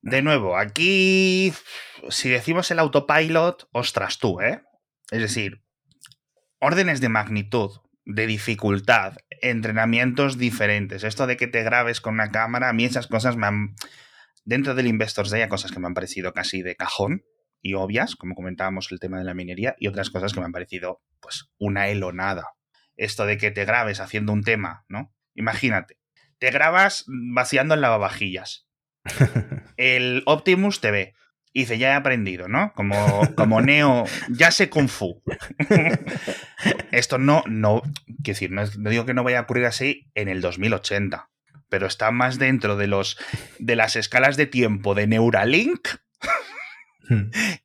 [0.00, 1.52] de nuevo, aquí,
[2.08, 4.62] si decimos el autopilot, ostras tú, ¿eh?
[5.10, 5.64] Es decir,
[6.60, 7.72] órdenes de magnitud,
[8.06, 11.04] de dificultad, entrenamientos diferentes.
[11.04, 13.74] Esto de que te grabes con una cámara, a mí esas cosas me han...
[14.46, 17.24] Dentro del Investors Day hay cosas que me han parecido casi de cajón
[17.60, 20.52] y obvias, como comentábamos el tema de la minería, y otras cosas que me han
[20.52, 22.52] parecido, pues, una elonada.
[22.96, 25.12] Esto de que te grabes haciendo un tema, ¿no?
[25.34, 25.98] Imagínate,
[26.38, 28.68] te grabas vaciando en lavavajillas.
[29.76, 31.14] El Optimus te ve
[31.52, 32.72] y dice, ya he aprendido, ¿no?
[32.74, 35.24] Como, como Neo, ya sé Kung Fu.
[36.92, 37.82] Esto no, no,
[38.22, 41.30] quiero decir, no, digo que no vaya a ocurrir así en el 2080,
[41.68, 43.18] pero está más dentro de, los,
[43.58, 45.88] de las escalas de tiempo de Neuralink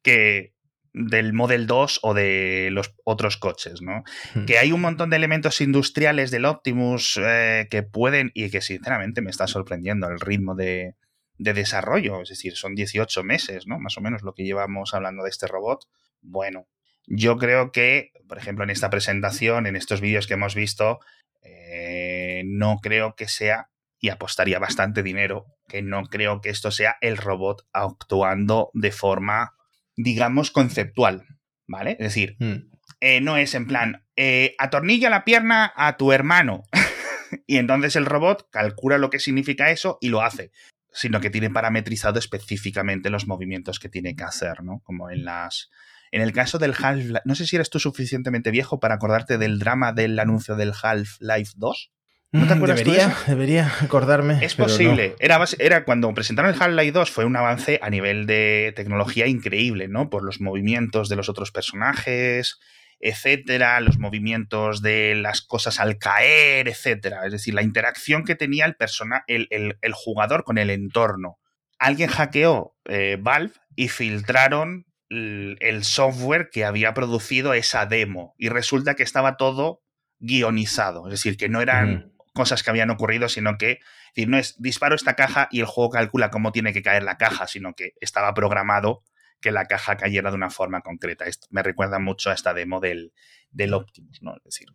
[0.02, 0.54] que
[0.94, 4.04] del Model 2 o de los otros coches, ¿no?
[4.46, 9.22] Que hay un montón de elementos industriales del Optimus eh, que pueden y que sinceramente
[9.22, 10.96] me está sorprendiendo el ritmo de,
[11.38, 12.22] de desarrollo.
[12.22, 13.80] Es decir, son 18 meses, ¿no?
[13.80, 15.88] Más o menos lo que llevamos hablando de este robot.
[16.22, 16.68] Bueno,
[17.08, 21.00] yo creo que, por ejemplo, en esta presentación, en estos vídeos que hemos visto,
[21.42, 23.70] eh, no creo que sea,
[24.02, 29.54] y apostaría bastante dinero, que no creo que esto sea el robot actuando de forma,
[29.96, 31.26] digamos, conceptual.
[31.72, 31.92] ¿vale?
[31.92, 32.70] Es decir, mm.
[33.00, 36.64] eh, no es en plan, eh, atornilla la pierna a tu hermano.
[37.48, 40.52] y entonces el robot calcula lo que significa eso y lo hace.
[40.94, 44.82] Sino que tiene parametrizado específicamente los movimientos que tiene que hacer, ¿no?
[44.84, 45.70] Como en las.
[46.12, 47.22] En el caso del Half-Life.
[47.24, 51.54] No sé si eres tú suficientemente viejo para acordarte del drama del anuncio del Half-Life
[51.56, 51.92] 2.
[52.34, 54.40] ¿No te acuerdas debería, debería acordarme.
[54.42, 55.16] Es posible.
[55.20, 59.90] Era, era cuando presentaron el Half-Life 2, fue un avance a nivel de tecnología increíble,
[59.90, 60.10] ¿no?
[60.10, 62.58] Por los movimientos de los otros personajes,
[63.02, 67.26] etcétera, los movimientos de las cosas al caer, etcétera.
[67.26, 71.38] Es decir, la interacción que tenía el, persona, el, jugador con el entorno.
[71.80, 78.34] Alguien hackeó eh, Valve y filtraron el software que había producido esa demo.
[78.38, 79.82] Y resulta que estaba todo
[80.22, 81.08] guionizado.
[81.08, 83.80] Es decir, que no eran cosas que habían ocurrido, sino que
[84.16, 87.18] decir, no es disparo esta caja y el juego calcula cómo tiene que caer la
[87.18, 89.04] caja, sino que estaba programado
[89.42, 91.26] que la caja cayera de una forma concreta.
[91.26, 93.12] Esto me recuerda mucho a esta demo del,
[93.50, 94.36] del Optimus, ¿no?
[94.36, 94.68] Es decir.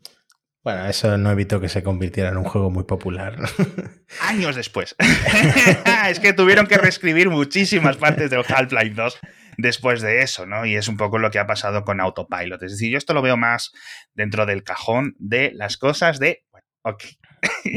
[0.63, 3.37] Bueno, eso no evitó que se convirtiera en un juego muy popular.
[4.21, 4.97] Años después.
[6.09, 9.19] es que tuvieron que reescribir muchísimas partes del Half-Life 2
[9.59, 10.67] después de eso, ¿no?
[10.67, 12.61] Y es un poco lo que ha pasado con Autopilot.
[12.65, 13.71] Es decir, yo esto lo veo más
[14.15, 17.05] dentro del cajón de las cosas de, bueno, ok,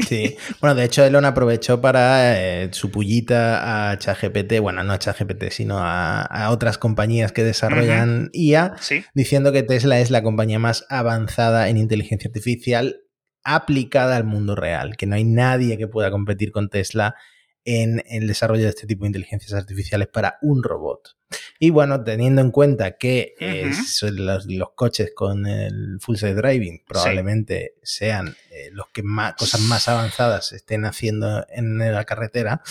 [0.06, 4.98] Sí, bueno, de hecho Elon aprovechó para eh, su pullita a ChatGPT, bueno, no a
[4.98, 8.74] ChatGPT, sino a, otras compañías que desarrollan IA,
[9.14, 13.02] diciendo que Tesla es la compañía más avanzada en inteligencia artificial
[13.42, 17.14] aplicada al mundo real, que no hay nadie que pueda competir con Tesla
[17.64, 21.16] en el desarrollo de este tipo de inteligencias artificiales para un robot.
[21.58, 23.70] Y bueno, teniendo en cuenta que eh,
[24.12, 29.88] los, coches con el full self driving probablemente sean eh, los que más cosas más
[29.88, 32.62] avanzadas estén haciendo en la carretera,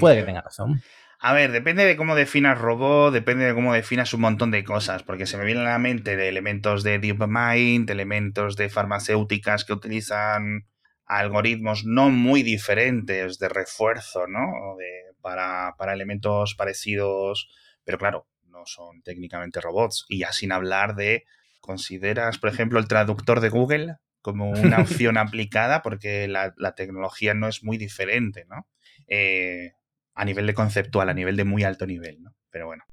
[0.00, 0.82] puede que tenga razón.
[1.26, 5.02] A ver, depende de cómo definas robot, depende de cómo definas un montón de cosas,
[5.02, 9.72] porque se me viene a la mente de elementos de DeepMind, elementos de farmacéuticas que
[9.72, 10.66] utilizan
[11.06, 14.76] algoritmos no muy diferentes de refuerzo, ¿no?
[15.20, 17.48] para, para elementos parecidos
[17.84, 20.06] pero claro, no son técnicamente robots.
[20.08, 21.24] Y ya sin hablar de,
[21.60, 25.82] ¿consideras, por ejemplo, el traductor de Google como una opción aplicada?
[25.82, 28.66] Porque la, tecnología no es muy diferente, ¿no?
[29.06, 29.72] Eh,
[30.14, 32.34] a nivel de conceptual, a nivel de muy alto nivel, ¿no?
[32.50, 32.84] Pero bueno.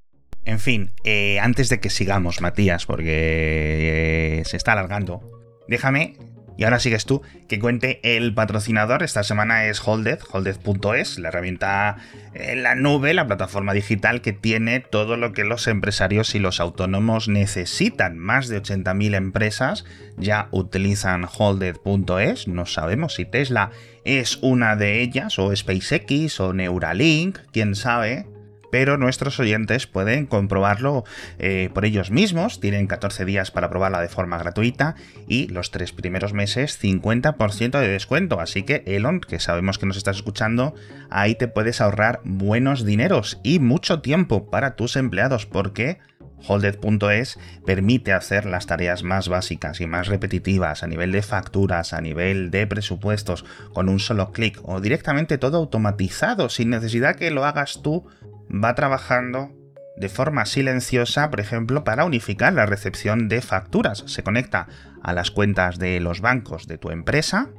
[0.43, 5.21] En fin, eh, antes de que sigamos, Matías, porque eh, se está alargando,
[5.67, 6.15] déjame
[6.61, 9.01] y ahora sigues tú, que cuente el patrocinador.
[9.01, 11.97] Esta semana es Holded, holded.es, la herramienta
[12.35, 16.59] en la nube, la plataforma digital que tiene todo lo que los empresarios y los
[16.59, 18.19] autónomos necesitan.
[18.19, 19.85] Más de 80.000 empresas
[20.17, 22.47] ya utilizan Holded.es.
[22.47, 23.71] No sabemos si Tesla
[24.05, 28.27] es una de ellas, o SpaceX, o Neuralink, quién sabe
[28.71, 31.03] pero nuestros oyentes pueden comprobarlo
[31.37, 32.59] eh, por ellos mismos.
[32.59, 34.95] Tienen 14 días para probarla de forma gratuita
[35.27, 38.39] y los tres primeros meses 50% de descuento.
[38.39, 40.73] Así que Elon, que sabemos que nos estás escuchando,
[41.09, 45.99] ahí te puedes ahorrar buenos dineros y mucho tiempo para tus empleados porque
[46.47, 52.01] Holded.es permite hacer las tareas más básicas y más repetitivas a nivel de facturas, a
[52.01, 57.45] nivel de presupuestos, con un solo clic o directamente todo automatizado sin necesidad que lo
[57.45, 58.07] hagas tú
[58.51, 59.51] va trabajando
[59.97, 64.03] de forma silenciosa, por ejemplo, para unificar la recepción de facturas.
[64.07, 64.67] Se conecta
[65.03, 67.49] a las cuentas de los bancos de tu empresa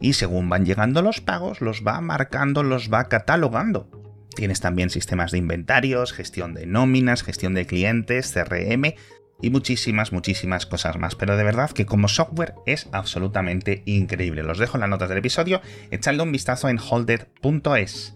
[0.00, 3.90] y según van llegando los pagos, los va marcando, los va catalogando.
[4.34, 8.94] Tienes también sistemas de inventarios, gestión de nóminas, gestión de clientes, CRM
[9.40, 11.16] y muchísimas, muchísimas cosas más.
[11.16, 14.42] Pero de verdad que como software es absolutamente increíble.
[14.42, 15.60] Los dejo en las notas del episodio.
[15.90, 18.14] Echadle un vistazo en holded.es.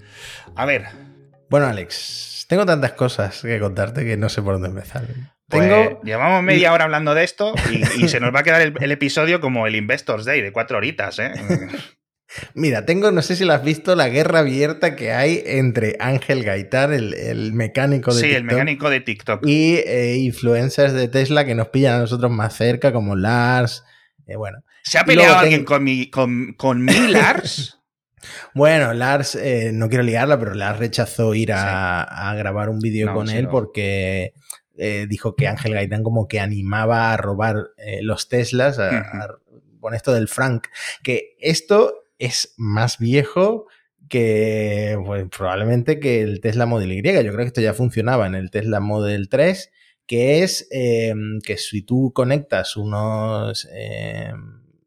[0.54, 1.11] A ver,
[1.52, 5.04] bueno, Alex, tengo tantas cosas que contarte que no sé por dónde empezar.
[5.48, 6.00] Pues, tengo...
[6.02, 9.66] Llevamos media hora hablando de esto y, se nos va a quedar el, episodio como
[9.66, 11.30] el Investors Day de cuatro horitas, ¿eh?
[12.54, 16.42] Mira, tengo, no sé si lo has visto, la guerra abierta que hay entre Ángel
[16.42, 18.30] Gaitán, el, mecánico de TikTok.
[18.30, 19.46] Sí, el mecánico de TikTok.
[19.46, 23.84] Y eh, influencers de Tesla que nos pillan a nosotros más cerca, como Lars.
[24.26, 24.64] Eh, bueno.
[24.82, 27.78] ¿Se ha peleado alguien con mi, con, con mi Lars?
[28.54, 33.28] Bueno, Lars, eh, no quiero liarla, pero Lars rechazó ir a, grabar un vídeo con
[33.30, 34.34] él porque
[34.76, 38.78] eh, dijo que Ángel Gaitán como que animaba a robar eh, los Teslas
[39.80, 40.66] con esto del Frank.
[41.02, 43.66] Que esto es más viejo
[44.08, 47.02] que pues, probablemente que el Tesla Model Y.
[47.02, 49.70] Yo creo que esto ya funcionaba en el Tesla Model 3,
[50.06, 53.68] que es que si tú conectas unos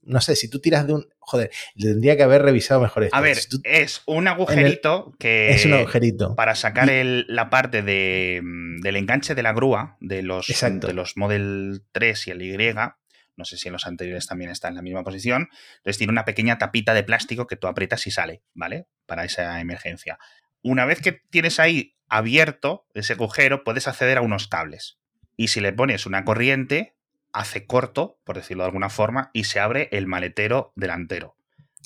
[0.06, 1.08] no sé, si tú tiras de un...
[1.28, 3.16] Joder, tendría que haber revisado mejor esto.
[3.16, 5.52] A ver, es un agujerito que.
[5.52, 6.36] es un agujerito.
[6.36, 10.88] Para sacar el- la parte de, mm, del enganche de la grúa de los, Exacto.
[10.88, 12.74] de los Model 3 y el Y,
[13.38, 16.26] no sé si en los anteriores también está en la misma posición, entonces tiene una
[16.26, 18.88] pequeña tapita de plástico que tú aprietas y sale, ¿vale?
[19.06, 20.18] Para esa emergencia.
[20.62, 25.00] Una vez que tienes ahí abierto ese agujero, puedes acceder a unos cables.
[25.38, 26.95] Y si le pones una corriente,
[27.36, 31.36] hace corto, por decirlo de alguna forma, y se abre el maletero delantero.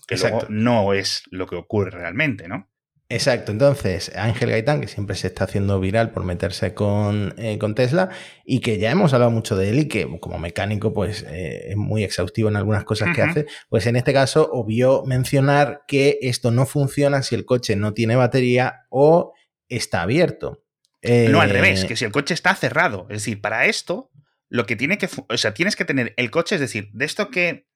[0.08, 0.54] Que luego Exacto.
[0.54, 2.68] no es lo que ocurre realmente, ¿no?
[3.12, 7.74] Exacto, entonces Ángel Gaitán, que siempre se está haciendo viral por meterse con, eh, con
[7.74, 8.10] Tesla
[8.46, 11.76] y que ya hemos hablado mucho de él y que como mecánico pues eh, es
[11.76, 16.52] muy exhaustivo en algunas cosas que hace, pues en este caso obvió mencionar que esto
[16.52, 19.34] no funciona si el coche no tiene batería o
[19.68, 20.64] está abierto.
[21.02, 23.08] No, al Eh, revés, que si el coche está cerrado.
[23.10, 24.12] Es decir, para esto,
[24.50, 25.10] lo que tiene que.
[25.30, 27.68] O sea, tienes que tener el coche, es decir, de esto que.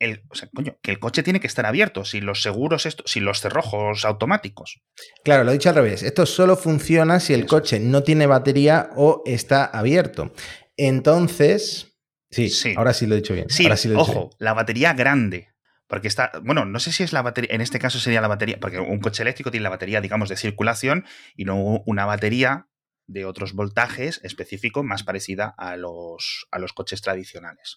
[0.00, 3.04] El, o sea, coño, que el coche tiene que estar abierto, si los seguros, esto,
[3.06, 4.82] si los cerrojos automáticos.
[5.22, 6.02] Claro, lo he dicho al revés.
[6.02, 10.32] Esto solo funciona si el Eso coche no tiene batería o está abierto.
[10.76, 11.96] Entonces,
[12.30, 12.74] sí, Sí.
[12.76, 13.46] ahora sí lo he dicho bien.
[13.48, 15.48] Sí, ahora sí lo he dicho ojo, la batería grande.
[15.86, 16.32] Porque está.
[16.42, 17.54] Bueno, no sé si es la batería.
[17.54, 18.58] En este caso sería la batería.
[18.60, 21.04] Porque un coche eléctrico tiene la batería, digamos, de circulación
[21.36, 22.68] y no una batería
[23.06, 27.76] de otros voltajes específico más parecida a los, a los coches tradicionales.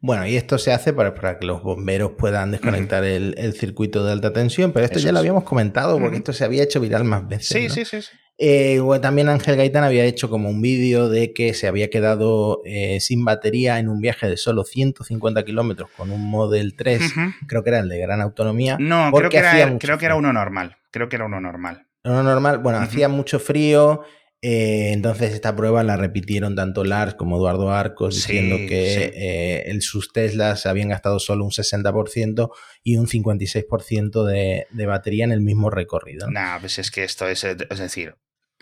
[0.00, 4.04] Bueno, y esto se hace para, para que los bomberos puedan desconectar el, el circuito
[4.04, 6.80] de alta tensión, pero esto Eso ya lo habíamos comentado porque esto se había hecho
[6.80, 7.48] viral más veces.
[7.48, 7.74] Sí, ¿no?
[7.74, 8.10] sí, sí, sí.
[8.40, 13.00] Eh, también Ángel Gaitán había hecho como un vídeo de que se había quedado eh,
[13.00, 17.20] sin batería en un viaje de solo 150 kilómetros con un Model 3, Ujú.
[17.48, 18.76] creo que era el de gran autonomía.
[18.78, 20.76] No, creo que, era, creo que era uno normal.
[20.92, 21.88] Creo que era uno normal.
[22.04, 22.58] No, normal.
[22.58, 24.02] Bueno, hacía mucho frío.
[24.40, 29.00] Eh, entonces esta prueba la repitieron tanto Lars como Eduardo Arcos Sí, diciendo que sí.
[29.20, 32.50] eh, el, sus Teslas habían gastado solo un 60%
[32.82, 36.26] y un 56% de, de batería en el mismo recorrido.
[36.26, 36.32] ¿no?
[36.32, 37.42] Nah, pues es que esto es.
[37.44, 38.16] Es decir,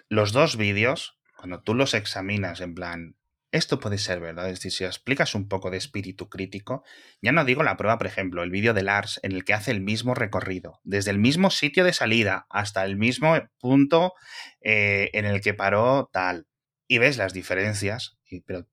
[0.09, 3.17] los dos vídeos, cuando tú los examinas en plan.
[3.57, 6.85] Esto puede ser verdad, es decir, si explicas un poco de espíritu crítico,
[7.23, 9.71] ya no digo la prueba, por ejemplo, el vídeo de Lars en el que hace
[9.71, 14.13] el mismo recorrido, desde el mismo sitio de salida hasta el mismo punto
[14.61, 16.47] eh, en el que paró tal,
[16.87, 18.67] y ves las diferencias, y- pero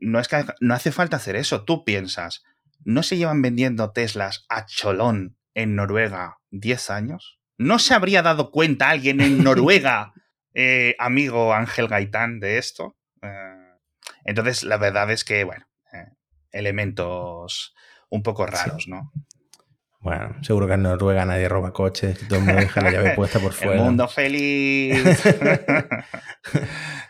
[0.00, 2.42] no es que no hace falta hacer eso, tú piensas,
[2.84, 7.38] ¿no se llevan vendiendo Teslas a cholón en Noruega 10 años?
[7.58, 10.14] ¿No se habría dado cuenta alguien en Noruega,
[10.54, 12.96] eh, amigo Ángel Gaitán, de esto?
[13.22, 13.59] Eh,
[14.30, 16.06] entonces, la verdad es que, bueno, eh,
[16.52, 17.74] elementos
[18.08, 19.12] un poco raros, ¿no?
[20.00, 23.38] Bueno, seguro que en Noruega nadie roba coches, todo el mundo deja la llave puesta
[23.38, 23.74] por fuera.
[23.74, 25.04] El mundo feliz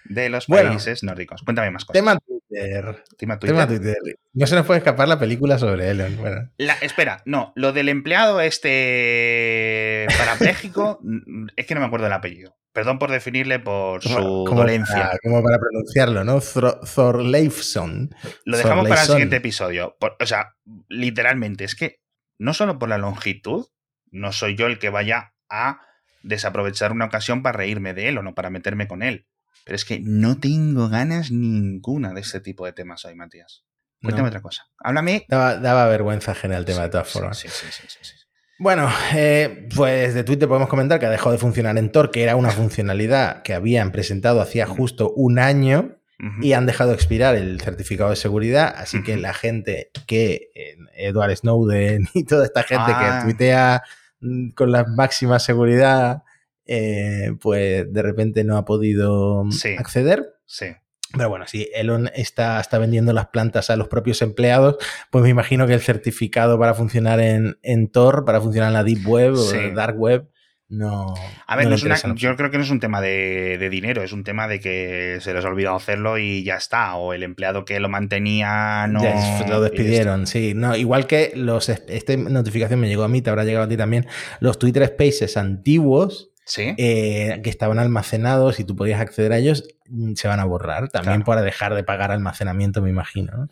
[0.05, 0.71] de los Bueno.
[0.71, 1.43] países nórdicos.
[1.43, 2.01] Cuéntame más cosas.
[2.01, 2.19] Tema
[2.51, 3.05] Twitter.
[3.17, 3.55] Tema Twitter.
[3.57, 3.97] Tema Twitter.
[4.35, 6.17] No se nos puede escapar la película sobre Elon.
[6.19, 12.05] Bueno, La- espera, no, lo del empleado este parapléjico, mm, es que no me acuerdo
[12.05, 12.57] del apellido.
[12.73, 14.15] Perdón por definirle por su
[14.47, 14.95] como dolencia.
[14.95, 16.37] Para, como para pronunciarlo, ¿no?
[16.41, 18.11] Thor- Thorleifson.
[18.45, 19.97] Lo dejamos para el siguiente episodio.
[19.99, 20.55] Por- o sea,
[20.89, 21.97] literalmente, es que
[22.39, 23.67] no solo por la longitud,
[24.13, 25.81] no soy yo el que vaya a
[26.23, 29.27] desaprovechar una ocasión para reírme de él o no para meterme con él.
[29.65, 33.65] Pero es que no tengo ganas ninguna de este tipo de temas hoy, Matías.
[34.03, 34.29] Cuéntame No.
[34.29, 34.67] otra cosa.
[34.79, 35.27] Háblame.
[35.29, 37.39] Daba, daba vergüenza ajena el tema de todas formas.
[37.39, 38.15] sí, sí, sí, sí, sí.
[38.59, 42.23] Bueno, eh, pues de Twitter podemos comentar que ha dejado de funcionar en Tor, que
[42.23, 45.97] era una funcionalidad que habían presentado hacía justo un año
[46.43, 48.75] y han dejado expirar el certificado de seguridad.
[48.77, 53.21] Así que la gente que, eh, Edward Snowden y toda esta gente Ah.
[53.21, 53.83] que tuitea
[54.21, 56.23] mm, con la máxima seguridad,
[56.73, 59.75] eh, pues de repente no ha podido Sí.
[59.77, 60.35] acceder.
[60.47, 60.67] Sí.
[61.13, 64.77] Pero bueno, si Elon está, está vendiendo las plantas a los propios empleados,
[65.11, 68.85] pues me imagino que el certificado para funcionar en, en Tor, para funcionar en la
[68.85, 69.57] Deep Web Sí.
[69.57, 70.29] o Dark Web,
[70.69, 71.13] no.
[71.49, 72.15] A ver, no no le es una- interesa, ¿no?
[72.15, 75.19] yo creo que no es un tema de, de dinero, es un tema de que
[75.21, 76.95] se les ha olvidado hacerlo y ya está.
[76.95, 79.03] O el empleado que lo mantenía no.
[79.03, 80.53] Ya, lo despidieron, sí.
[80.55, 81.69] No, igual que los.
[81.69, 84.07] Esta notificación me llegó a mí, te habrá llegado a ti también.
[84.39, 86.29] Los Twitter Spaces antiguos.
[86.45, 86.75] Sí.
[86.79, 90.89] eh, que estaban almacenados y tú podías acceder a ellos, mm, se van a borrar.
[90.89, 91.25] También Claro.
[91.27, 93.33] para dejar de pagar almacenamiento, me imagino.
[93.37, 93.49] ¿no?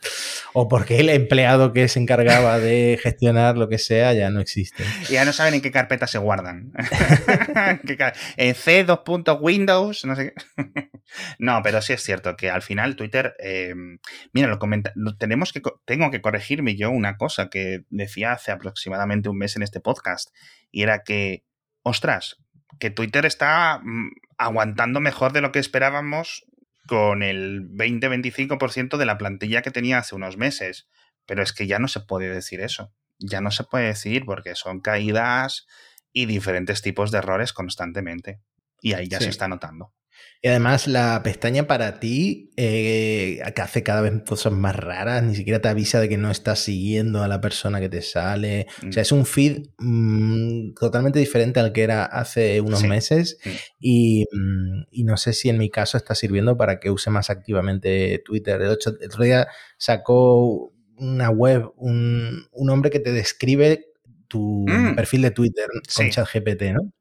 [0.53, 4.83] O porque el empleado que se encargaba de gestionar lo que sea ya no existe.
[5.11, 6.73] Ya no saben en qué carpeta se guardan.
[7.87, 10.45] ¿Qué ca- en C2.Windows, no sé qué.
[11.39, 13.75] no, pero sí es cierto que al final Twitter, eh,
[14.33, 18.51] mira, lo comenta, lo tenemos que, tengo que corregirme yo una cosa que decía hace
[18.51, 20.31] aproximadamente un mes en este podcast,
[20.71, 21.45] y era que,
[21.83, 22.37] ostras,
[22.79, 26.45] que Twitter está mm, aguantando mejor de lo que esperábamos
[26.87, 30.89] con el 20-25% de la plantilla que tenía hace unos meses.
[31.27, 32.91] pero es que ya no se puede decir eso.
[33.19, 35.67] Ya no se puede decir porque son caídas
[36.13, 38.41] y diferentes tipos de errores constantemente.
[38.81, 39.93] Y ahí ya se está notando.
[40.41, 45.35] Y además la pestaña para ti, eh, que hace cada vez cosas más raras, ni
[45.35, 48.69] siquiera te avisa de que no estás siguiendo a la persona que te sale.
[48.87, 49.03] O sea, mm.
[49.03, 53.51] es un feed mm, totalmente diferente al que era hace unos meses mm.
[53.81, 54.27] y,
[55.05, 58.63] no sé si en mi caso está sirviendo para que use más activamente Twitter.
[58.63, 63.87] El, otro día sacó una web, un, un hombre que te describe
[64.29, 64.95] tu mm.
[64.95, 65.67] perfil de Twitter
[65.97, 66.93] con ChatGPT, ¿no?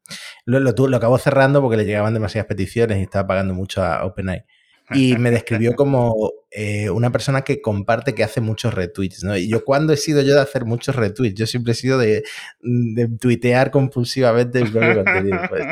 [0.46, 4.06] Lo, lo, lo, acabó cerrando porque le llegaban demasiadas peticiones y estaba pagando mucho a
[4.06, 4.46] OpenAI.
[4.92, 9.36] Y me describió como eh, una persona que comparte, que hace muchos retweets, ¿no?
[9.36, 11.38] Y yo, ¿cuándo he sido yo de hacer muchos retweets?
[11.38, 12.24] Yo siempre he sido de,
[12.62, 15.40] de tuitear compulsivamente el propio contenido.
[15.50, 15.66] Pues,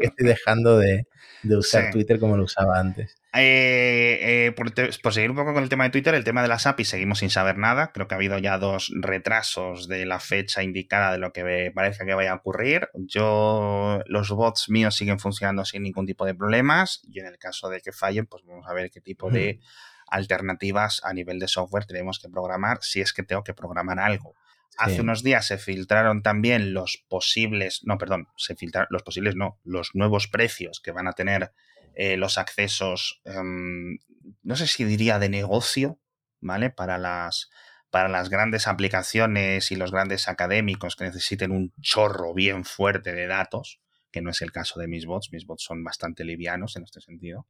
[0.00, 1.06] que estoy dejando de,
[1.42, 3.16] de usar Twitter como lo usaba antes.
[3.34, 6.66] Eh, eh, por, seguir un poco con el tema de Twitter, el tema de las
[6.66, 7.92] APIs seguimos sin saber nada.
[7.92, 12.04] Creo que ha habido ya dos retrasos de la fecha indicada de lo que parece
[12.04, 12.88] que vaya a ocurrir.
[12.94, 17.68] Yo, los bots míos siguen funcionando sin ningún tipo de problemas y en el caso
[17.70, 19.60] de que fallen, pues vamos a ver qué tipo de
[20.08, 24.34] alternativas a nivel de software tenemos que programar si es que tengo que programar algo.
[24.78, 29.60] Hace unos días se filtraron también los posibles, no, perdón, se filtraron los posibles, no,
[29.64, 31.52] los nuevos precios que van a tener
[31.94, 33.98] eh, los accesos, em,
[34.42, 36.00] no sé si diría de negocio,
[36.40, 36.70] ¿vale?
[36.70, 37.50] Para las,
[37.90, 43.26] para las grandes aplicaciones y los grandes académicos que necesiten un chorro bien fuerte de
[43.26, 46.84] datos, que no es el caso de mis bots, mis bots son bastante livianos en
[46.84, 47.46] este sentido.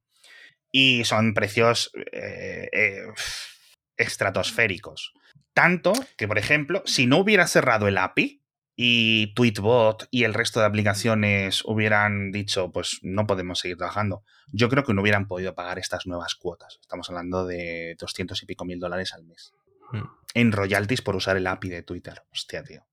[0.71, 3.03] Y son precios eh, eh,
[3.97, 5.13] estratosféricos.
[5.55, 8.43] Tanto que, por ejemplo, si no hubiera cerrado el API,
[8.75, 14.69] y Tweetbot y el resto de aplicaciones hubieran dicho, pues no podemos seguir trabajando, yo
[14.69, 16.79] creo que no hubieran podido pagar estas nuevas cuotas.
[16.81, 19.53] Estamos hablando de 200 y pico mil dólares al mes.
[19.93, 20.07] Hmm.
[20.35, 22.23] En royalties por usar el API de Twitter.
[22.33, 22.87] Hostia, tío.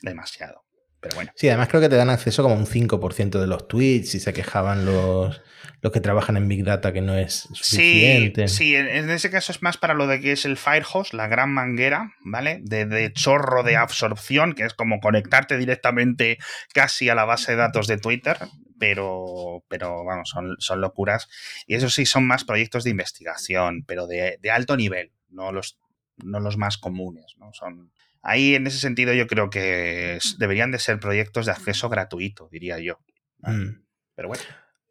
[0.00, 0.64] Demasiado.
[1.02, 1.32] Pero bueno.
[1.34, 4.32] Sí, además creo que te dan acceso como un 5% de los tweets y se
[4.32, 5.42] quejaban los,
[5.80, 8.46] los que trabajan en Big Data que no es suficiente.
[8.46, 11.26] Sí, sí, en ese caso es más para lo de que es el Firehose, la
[11.26, 12.60] gran manguera, ¿vale?
[12.62, 16.38] De, chorro de absorción, que es como conectarte directamente
[16.72, 18.38] casi a la base de datos de Twitter,
[18.78, 21.28] pero, pero vamos, son, son locuras.
[21.66, 25.80] Y eso sí, son más proyectos de investigación, pero de, de alto nivel, no los,
[26.22, 27.52] no los más comunes, ¿no?
[27.54, 27.90] Son
[28.22, 32.78] Ahí, en ese sentido, yo creo que deberían de ser proyectos de acceso gratuito, diría
[32.78, 32.98] yo.
[33.38, 33.82] Mm.
[34.14, 34.42] Pero bueno.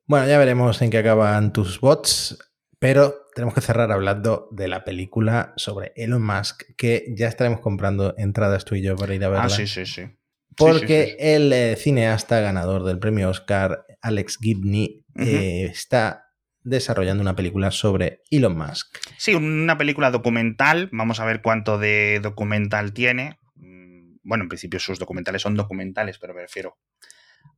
[0.06, 2.38] Bueno, ya veremos en qué acaban tus bots,
[2.80, 8.14] pero tenemos que cerrar hablando de la película sobre Elon Musk, que ya estaremos comprando
[8.18, 9.46] entradas tú y yo para ir a verla.
[9.46, 10.04] Ah, sí, sí, sí.
[10.58, 16.31] Porque el eh, cineasta ganador del premio Oscar, Alex Gibney, eh, está
[16.64, 18.98] desarrollando una película sobre Elon Musk.
[19.18, 20.90] Sí, una película documental.
[20.92, 23.40] Vamos a ver cuánto de documental tiene.
[23.56, 26.78] Mm, bueno, en principio sus documentales son documentales, pero me refiero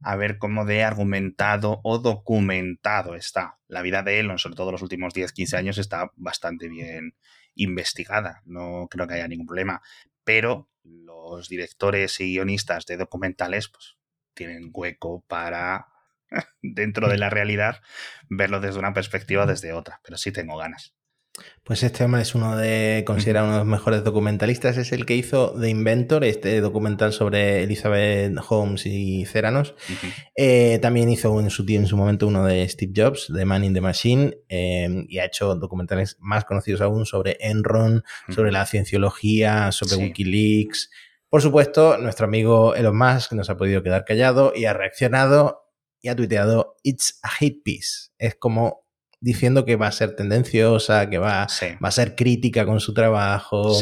[0.01, 3.59] a ver cómo de argumentado o documentado está.
[3.67, 7.15] La vida de Elon, sobre todo los últimos 10-15 años, está bastante bien
[7.55, 8.41] investigada.
[8.45, 9.81] No creo que haya ningún problema.
[10.23, 13.97] Pero los directores y guionistas de documentales, pues
[14.33, 15.92] tienen hueco para
[16.61, 17.81] dentro de la realidad,
[18.29, 20.95] verlo desde una perspectiva o desde otra, pero sí tengo ganas.
[21.63, 25.15] Pues este hombre es uno de, considera uno de los mejores documentalistas, es el que
[25.15, 29.73] hizo The Inventor, este documental sobre Elizabeth Holmes y Ceranos.
[30.35, 33.73] Eh, también hizo en su, en su momento uno de Steve Jobs, The Man in
[33.73, 39.71] the Machine, eh, y ha hecho documentales más conocidos aún sobre Enron, sobre la cienciología,
[39.71, 40.91] sobre Wikileaks.
[41.29, 45.63] Por supuesto, nuestro amigo Elon Musk nos ha podido quedar callado y ha reaccionado
[46.03, 48.11] y ha tuiteado It's a hate piece.
[48.19, 48.85] Es como
[49.19, 51.47] diciendo que va a ser tendenciosa, que va,
[51.83, 53.79] va a ser crítica con su trabajo.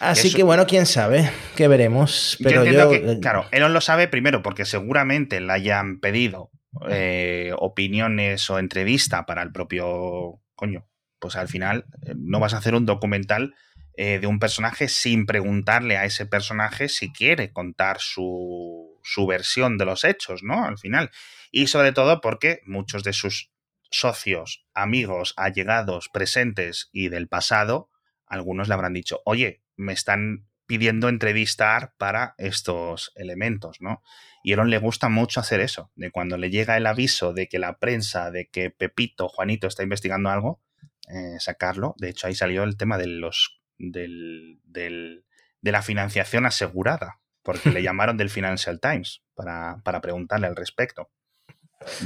[0.00, 2.36] Así que bueno, quién sabe, que veremos.
[2.42, 6.50] Pero yo, que, claro, Elon lo sabe primero porque seguramente le hayan pedido
[6.90, 10.88] eh, opiniones o entrevista para el propio coño.
[11.20, 13.54] Pues al final eh, no vas a hacer un documental
[13.96, 19.78] eh, de un personaje sin preguntarle a ese personaje si quiere contar su, su versión
[19.78, 20.64] de los hechos, ¿no?
[20.64, 21.10] Al final.
[21.52, 23.52] Y sobre todo porque muchos de sus
[23.90, 27.90] socios, amigos, allegados, presentes y del pasado,
[28.26, 34.02] algunos le habrán dicho, oye, me están pidiendo entrevistar para estos elementos, ¿no?
[34.42, 37.58] Y Aaron le gusta mucho hacer eso, de cuando le llega el aviso de que
[37.58, 40.62] la prensa, de que Pepito, Juanito está investigando algo,
[41.08, 41.94] eh, sacarlo.
[41.98, 47.82] De hecho, ahí salió el tema de los del, de la financiación asegurada, porque le
[47.82, 51.10] llamaron del Financial Times para, preguntarle al respecto.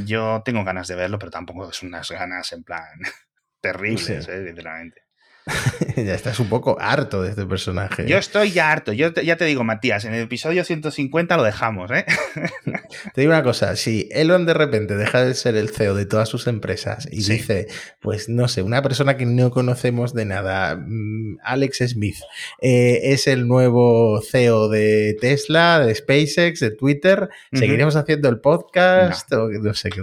[0.04, 2.84] Yo tengo ganas de verlo, pero tampoco es unas ganas en plan
[3.62, 5.07] terribles, eh, literalmente.
[5.96, 8.06] ya estás un poco harto de este personaje.
[8.06, 8.92] Yo estoy ya harto.
[8.92, 12.04] Yo te, ya te digo, Matías, en el episodio 150 lo dejamos, ¿eh?
[13.14, 16.28] te digo una cosa, si Elon de repente deja de ser el CEO de todas
[16.28, 17.68] sus empresas y dice,
[18.00, 22.16] pues no sé, una persona que no conocemos de nada, mm, Alex Smith,
[22.60, 29.30] eh, es el nuevo CEO de Tesla, de SpaceX, de Twitter, ¿seguiremos haciendo el podcast?
[29.32, 30.02] No, o, no sé qué.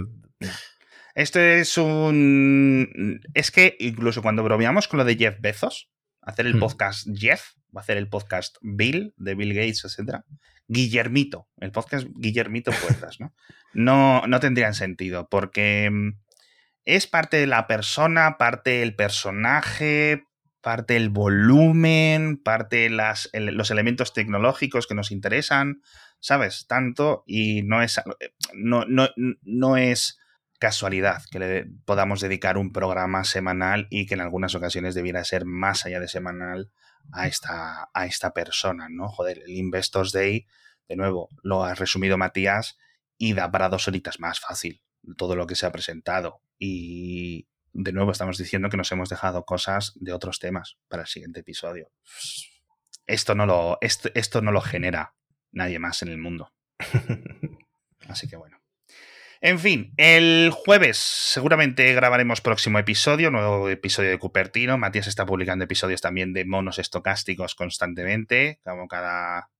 [1.16, 3.22] Esto es un.
[3.32, 5.90] Es que incluso cuando bromeamos con lo de Jeff Bezos,
[6.20, 6.60] hacer el hmm.
[6.60, 10.20] podcast Jeff, o hacer el podcast Bill, de Bill Gates, etc.
[10.68, 13.34] Guillermito, el podcast Guillermito Puertas, ¿no?
[13.72, 16.20] No, no tendrían sentido, porque mm,
[16.84, 20.22] es parte de la persona, parte del personaje,
[20.60, 25.80] parte del volumen, parte de las, los elementos tecnológicos que nos interesan,
[26.20, 26.66] ¿sabes?
[26.68, 28.02] Tanto, y no es.
[28.52, 30.18] No, no, no es
[30.58, 35.44] casualidad que le podamos dedicar un programa semanal y que en algunas ocasiones debiera ser
[35.44, 36.70] más allá de semanal
[37.12, 39.08] a esta, a esta persona, ¿no?
[39.08, 40.46] Joder, el Investors Day,
[40.88, 42.78] de nuevo, lo ha resumido Matías
[43.18, 44.82] y da para dos horitas más fácil
[45.16, 46.40] todo lo que se ha presentado.
[46.58, 51.08] Y de nuevo estamos diciendo que nos hemos dejado cosas de otros temas para el
[51.08, 51.90] siguiente episodio.
[53.06, 55.14] Esto no lo, esto, esto no lo genera
[55.52, 56.52] nadie más en el mundo.
[58.08, 58.55] Así que bueno.
[59.40, 64.78] En fin, el jueves seguramente grabaremos próximo episodio, nuevo episodio de Cupertino.
[64.78, 69.50] Matías está publicando episodios también de monos estocásticos constantemente, como cada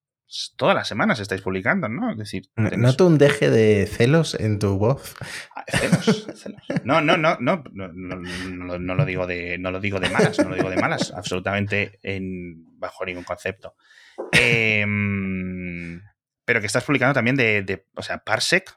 [0.56, 2.10] todas las semanas estáis publicando, ¿no?
[2.10, 5.14] Es decir, noto un deje de celos en tu voz.
[5.54, 6.62] Ah, celos, celos.
[6.84, 10.38] No, no, no, no, no, no, no, lo digo de, no lo digo de malas,
[10.38, 13.74] no lo digo de malas, absolutamente en, bajo ningún concepto.
[14.32, 16.02] Em,
[16.44, 18.76] pero que estás publicando también de, de, o sea, Parsec,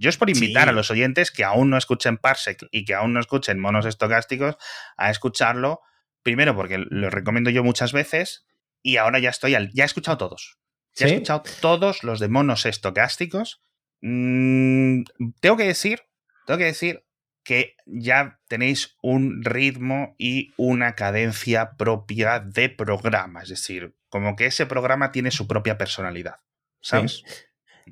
[0.00, 3.12] yo es por invitar a los oyentes que aún no escuchen Parsec y que aún
[3.12, 4.56] no escuchen monos estocásticos
[4.96, 5.82] a escucharlo.
[6.22, 8.46] Primero, porque lo recomiendo yo muchas veces
[8.82, 9.70] y ahora ya estoy al.
[9.74, 10.58] Ya he escuchado todos.
[10.94, 13.62] Ya he escuchado todos los de monos estocásticos.
[14.00, 15.02] Mm,
[15.40, 16.00] tengo que decir,
[16.46, 17.04] tengo que decir
[17.44, 23.42] que ya tenéis un ritmo y una cadencia propia de programa.
[23.42, 26.36] Es decir, como que ese programa tiene su propia personalidad.
[26.80, 27.22] ¿Sabes?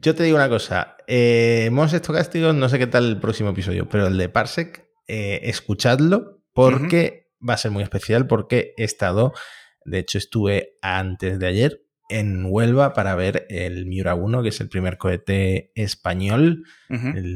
[0.00, 3.88] Yo te digo una cosa, eh, Mons Estocásticos, no sé qué tal el próximo episodio,
[3.88, 9.32] pero el de Parsec, eh, escuchadlo porque va a ser muy especial porque he estado,
[9.84, 14.60] de hecho estuve antes de ayer en Huelva para ver el Miura 1, que es
[14.60, 16.64] el primer cohete español,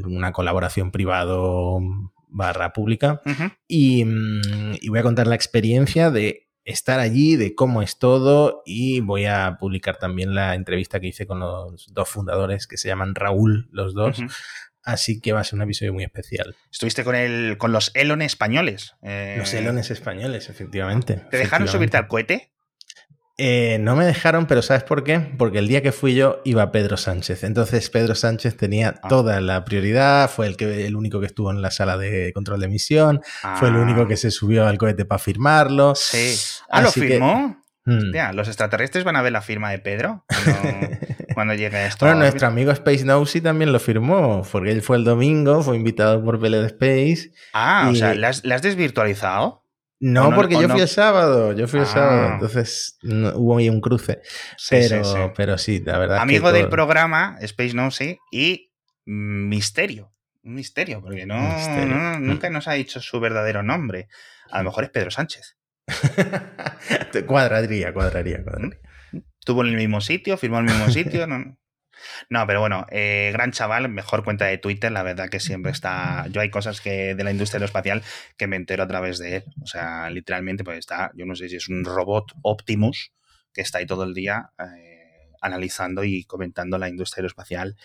[0.05, 1.79] una colaboración privado
[2.29, 3.21] barra pública,
[3.67, 8.61] y, mm, y voy a contar la experiencia de estar allí, de cómo es todo
[8.65, 12.87] y voy a publicar también la entrevista que hice con los dos fundadores que se
[12.87, 14.21] llaman Raúl, los dos.
[14.83, 16.55] Así que va a ser un episodio muy especial.
[16.69, 18.95] Estuviste con el, con los Elon españoles.
[19.01, 21.21] Los Elones españoles, efectivamente.
[21.31, 22.52] ¿Te dejaron subirte al cohete?
[23.37, 25.19] Eh, no me dejaron, pero ¿sabes por qué?
[25.19, 27.43] Porque el día que fui yo iba Pedro Sánchez.
[27.43, 29.07] Entonces Pedro Sánchez tenía ah.
[29.07, 32.59] toda la prioridad, fue el, que, el único que estuvo en la sala de control
[32.59, 33.21] de emisión,
[33.55, 34.07] fue el único ah.
[34.07, 35.95] que se subió al cohete para firmarlo.
[35.95, 36.35] Sí.
[36.69, 37.59] Ah, ¿lo firmó?
[37.85, 38.13] Hmm.
[38.33, 40.23] ¿los extraterrestres van a ver la firma de Pedro
[41.33, 42.05] cuando, llegue esto?
[42.05, 46.23] Bueno, nuestro amigo Space Nosy también lo firmó, porque él fue el domingo, fue invitado
[46.23, 47.31] por de Space.
[47.51, 49.62] Ah, o sea, ¿le has desvirtualizado?
[50.05, 52.33] No, porque yo fui el sábado, yo fui el sábado, ah.
[52.33, 54.21] entonces hubo ahí un cruce.
[54.69, 56.17] pero, sí, pero sí, la verdad.
[56.17, 58.73] Amigo del programa, Space No sí, y
[59.05, 60.11] Misterio.
[60.43, 64.09] Un misterio, porque no, nunca nos ha dicho su verdadero nombre.
[64.51, 65.57] A lo mejor es Pedro Sánchez.
[67.25, 68.79] cuadraría, cuadraría, cuadraría.
[69.39, 71.27] Estuvo en el mismo sitio, firmó en el mismo sitio.
[71.27, 71.57] no,
[72.29, 76.27] no, pero bueno, eh, gran chaval, mejor cuenta de Twitter, la verdad que siempre está.
[76.29, 78.03] Yo hay cosas que de la industria aeroespacial
[78.37, 79.43] que me entero a través de él.
[79.61, 83.11] O sea, literalmente, pues está, yo no sé si es un robot Optimus
[83.53, 84.51] que está ahí todo el día.
[84.59, 84.92] Eh,
[85.43, 87.75] analizando y comentando la industria aeroespacial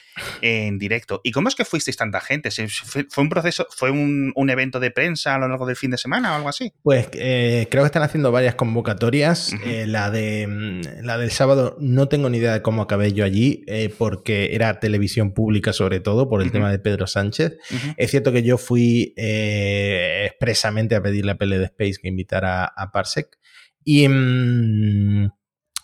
[0.40, 1.20] en directo.
[1.24, 2.50] ¿Y cómo es que fuisteis tanta gente?
[2.50, 6.32] ¿Fue un proceso, fue un, evento de prensa a lo largo del fin de semana
[6.32, 6.72] o algo así?
[6.82, 9.52] Pues eh, creo que están haciendo varias convocatorias.
[9.64, 13.24] Eh, la, de, mm, la del sábado no tengo ni idea de cómo acabé yo
[13.24, 17.58] allí, eh, porque era televisión pública sobre todo, por el tema de Pedro Sánchez.
[17.96, 23.38] Es cierto que yo fui expresamente a pedirle a PLD Space que invitara a Parsec.
[23.84, 25.30] Y, mm,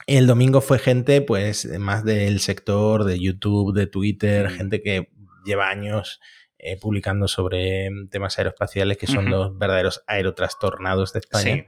[0.07, 5.09] el domingo fue gente, pues, más del sector de YouTube, de Twitter, gente que
[5.45, 6.21] lleva años
[6.59, 11.43] eh, publicando sobre temas aeroespaciales que son los verdaderos aerotrastornados de España.
[11.43, 11.65] Sí,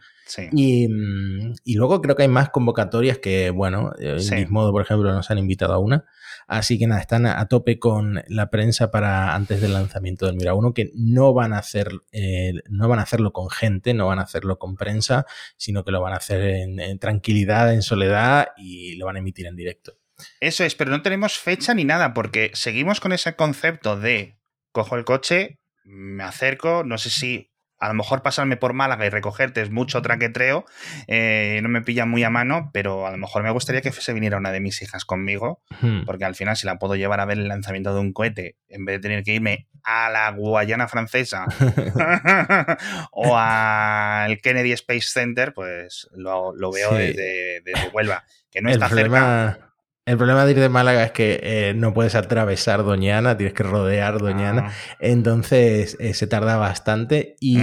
[0.52, 4.46] mm, Y, luego creo que hay más convocatorias que, bueno, en sí.
[4.48, 6.04] modo, por ejemplo, nos han invitado a una.
[6.46, 10.54] Así que nada, están a, tope con la prensa para antes del lanzamiento del Mira
[10.54, 14.20] 1, que no van a hacer, eh, no van a hacerlo con gente, no van
[14.20, 18.96] a hacerlo con prensa, sino que lo van a hacer en tranquilidad, en soledad y
[18.96, 19.98] lo van a emitir en directo.
[20.40, 24.38] Eso es, pero no tenemos fecha ni nada, porque seguimos con ese concepto de
[24.72, 29.10] cojo el coche, me acerco, no sé si a lo mejor pasarme por Málaga y
[29.10, 30.64] recogerte es mucho traquetreo,
[31.06, 34.12] eh, no me pilla muy a mano, pero a lo mejor me gustaría que se
[34.12, 35.62] viniera una de mis hijas conmigo,
[36.06, 38.84] porque al final si la puedo llevar a ver el lanzamiento de un cohete, en
[38.84, 41.46] vez de tener que irme a la Guayana francesa
[43.12, 47.62] o al Kennedy Space Center, pues lo, veo desde,
[47.92, 49.60] Huelva, que no está cerca.
[50.06, 53.64] El problema de ir de Málaga es que eh, no puedes atravesar Doñana, tienes que
[53.64, 54.68] rodear Doñana.
[54.68, 54.72] Ah.
[55.00, 57.34] Entonces eh, se tarda bastante.
[57.40, 57.58] Y,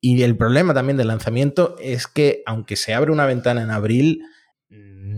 [0.00, 4.22] y el problema también del lanzamiento es que, aunque se abre una ventana en abril,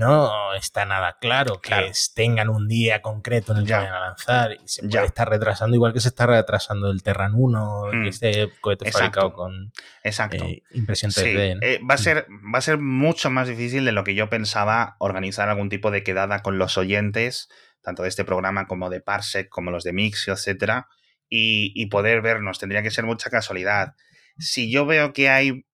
[0.00, 4.52] no está nada claro que tengan un día concreto en el que vayan a lanzar
[4.52, 8.06] y se puede estar retrasando, igual que se está retrasando el Terran 1, mm.
[8.06, 9.72] este cohete fabricado con
[10.02, 10.44] Exacto.
[10.44, 11.58] Eh, impresión 3D.
[11.60, 14.96] Eh, va, a ser, va a ser mucho más difícil de lo que yo pensaba
[14.98, 17.50] organizar algún tipo de quedada con los oyentes,
[17.82, 20.88] tanto de este programa como de Parsec, como los de Mixio, etcétera,
[21.28, 22.58] y, y poder vernos.
[22.58, 23.94] Tendría que ser mucha casualidad.
[24.38, 25.66] Si yo veo que hay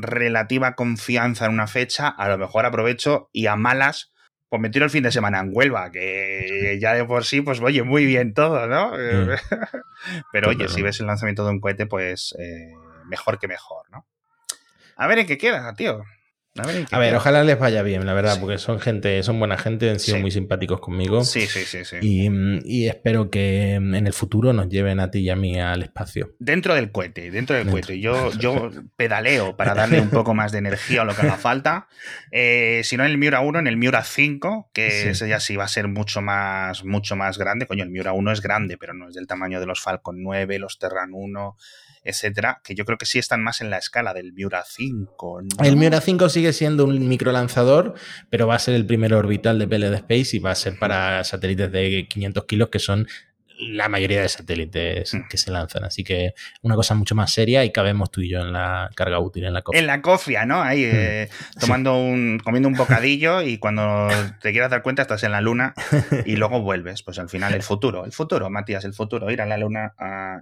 [0.00, 4.12] relativa confianza en una fecha, a lo mejor aprovecho y a malas,
[4.48, 7.60] pues me tiro el fin de semana en Huelva, que ya de por sí, pues
[7.60, 8.92] oye, muy bien todo, ¿no?
[10.32, 12.72] Pero oye, si ves el lanzamiento de un cohete, pues eh,
[13.06, 14.06] mejor que mejor, ¿no?
[14.96, 16.02] A ver en qué queda, tío.
[16.54, 19.98] A ver, ojalá les vaya bien, la verdad, porque son gente, son buena gente, han
[19.98, 21.24] sido muy simpáticos conmigo.
[21.24, 21.96] Sí, sí, sí, sí.
[22.02, 26.34] Y, espero que en el futuro nos lleven a ti y a mí al espacio.
[26.38, 28.00] Dentro del cohete, dentro del cohete.
[28.00, 31.88] Yo, yo pedaleo para darle un poco más de energía a lo que haga falta.
[32.30, 35.56] Eh, si no en el Miura 1, en el Miura 5, que ese ya sí
[35.56, 37.66] va a ser mucho más, mucho más grande.
[37.66, 40.58] Coño, el Miura 1 es grande, pero no es del tamaño de los Falcon 9,
[40.58, 41.56] los Terran 1
[42.04, 45.42] etcétera, que yo creo que sí están más en la escala del Miura 5.
[45.62, 47.94] El Miura 5 sigue siendo un microlanzador,
[48.30, 51.22] pero va a ser el primer orbital de PLD Space y va a ser para
[51.24, 53.06] satélites de 500 kilos, que son
[53.68, 55.28] la mayoría de satélites mm.
[55.28, 55.84] que se lanzan.
[55.84, 59.18] Así que una cosa mucho más seria y cabemos tú y yo en la carga
[59.18, 59.80] útil, en la cofia.
[59.80, 60.62] En la cofia, ¿no?
[60.62, 60.90] Ahí mm.
[60.92, 61.28] eh,
[61.60, 64.08] tomando un, comiendo un bocadillo y cuando
[64.40, 65.74] te quieras dar cuenta estás en la luna
[66.26, 67.02] y luego vuelves.
[67.02, 69.94] Pues al final el futuro, el futuro, Matías, el futuro, ir a la luna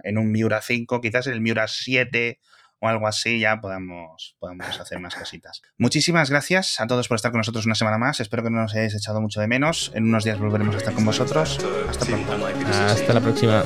[0.03, 2.39] en un Miura 5, quizás el Miura 7
[2.81, 5.61] o algo así, ya podamos, podamos hacer más cositas.
[5.77, 8.19] Muchísimas gracias a todos por estar con nosotros una semana más.
[8.19, 9.91] Espero que no nos hayáis echado mucho de menos.
[9.93, 11.59] En unos días volveremos a estar con vosotros.
[11.89, 12.47] Hasta pronto.
[12.67, 13.63] Hasta la próxima.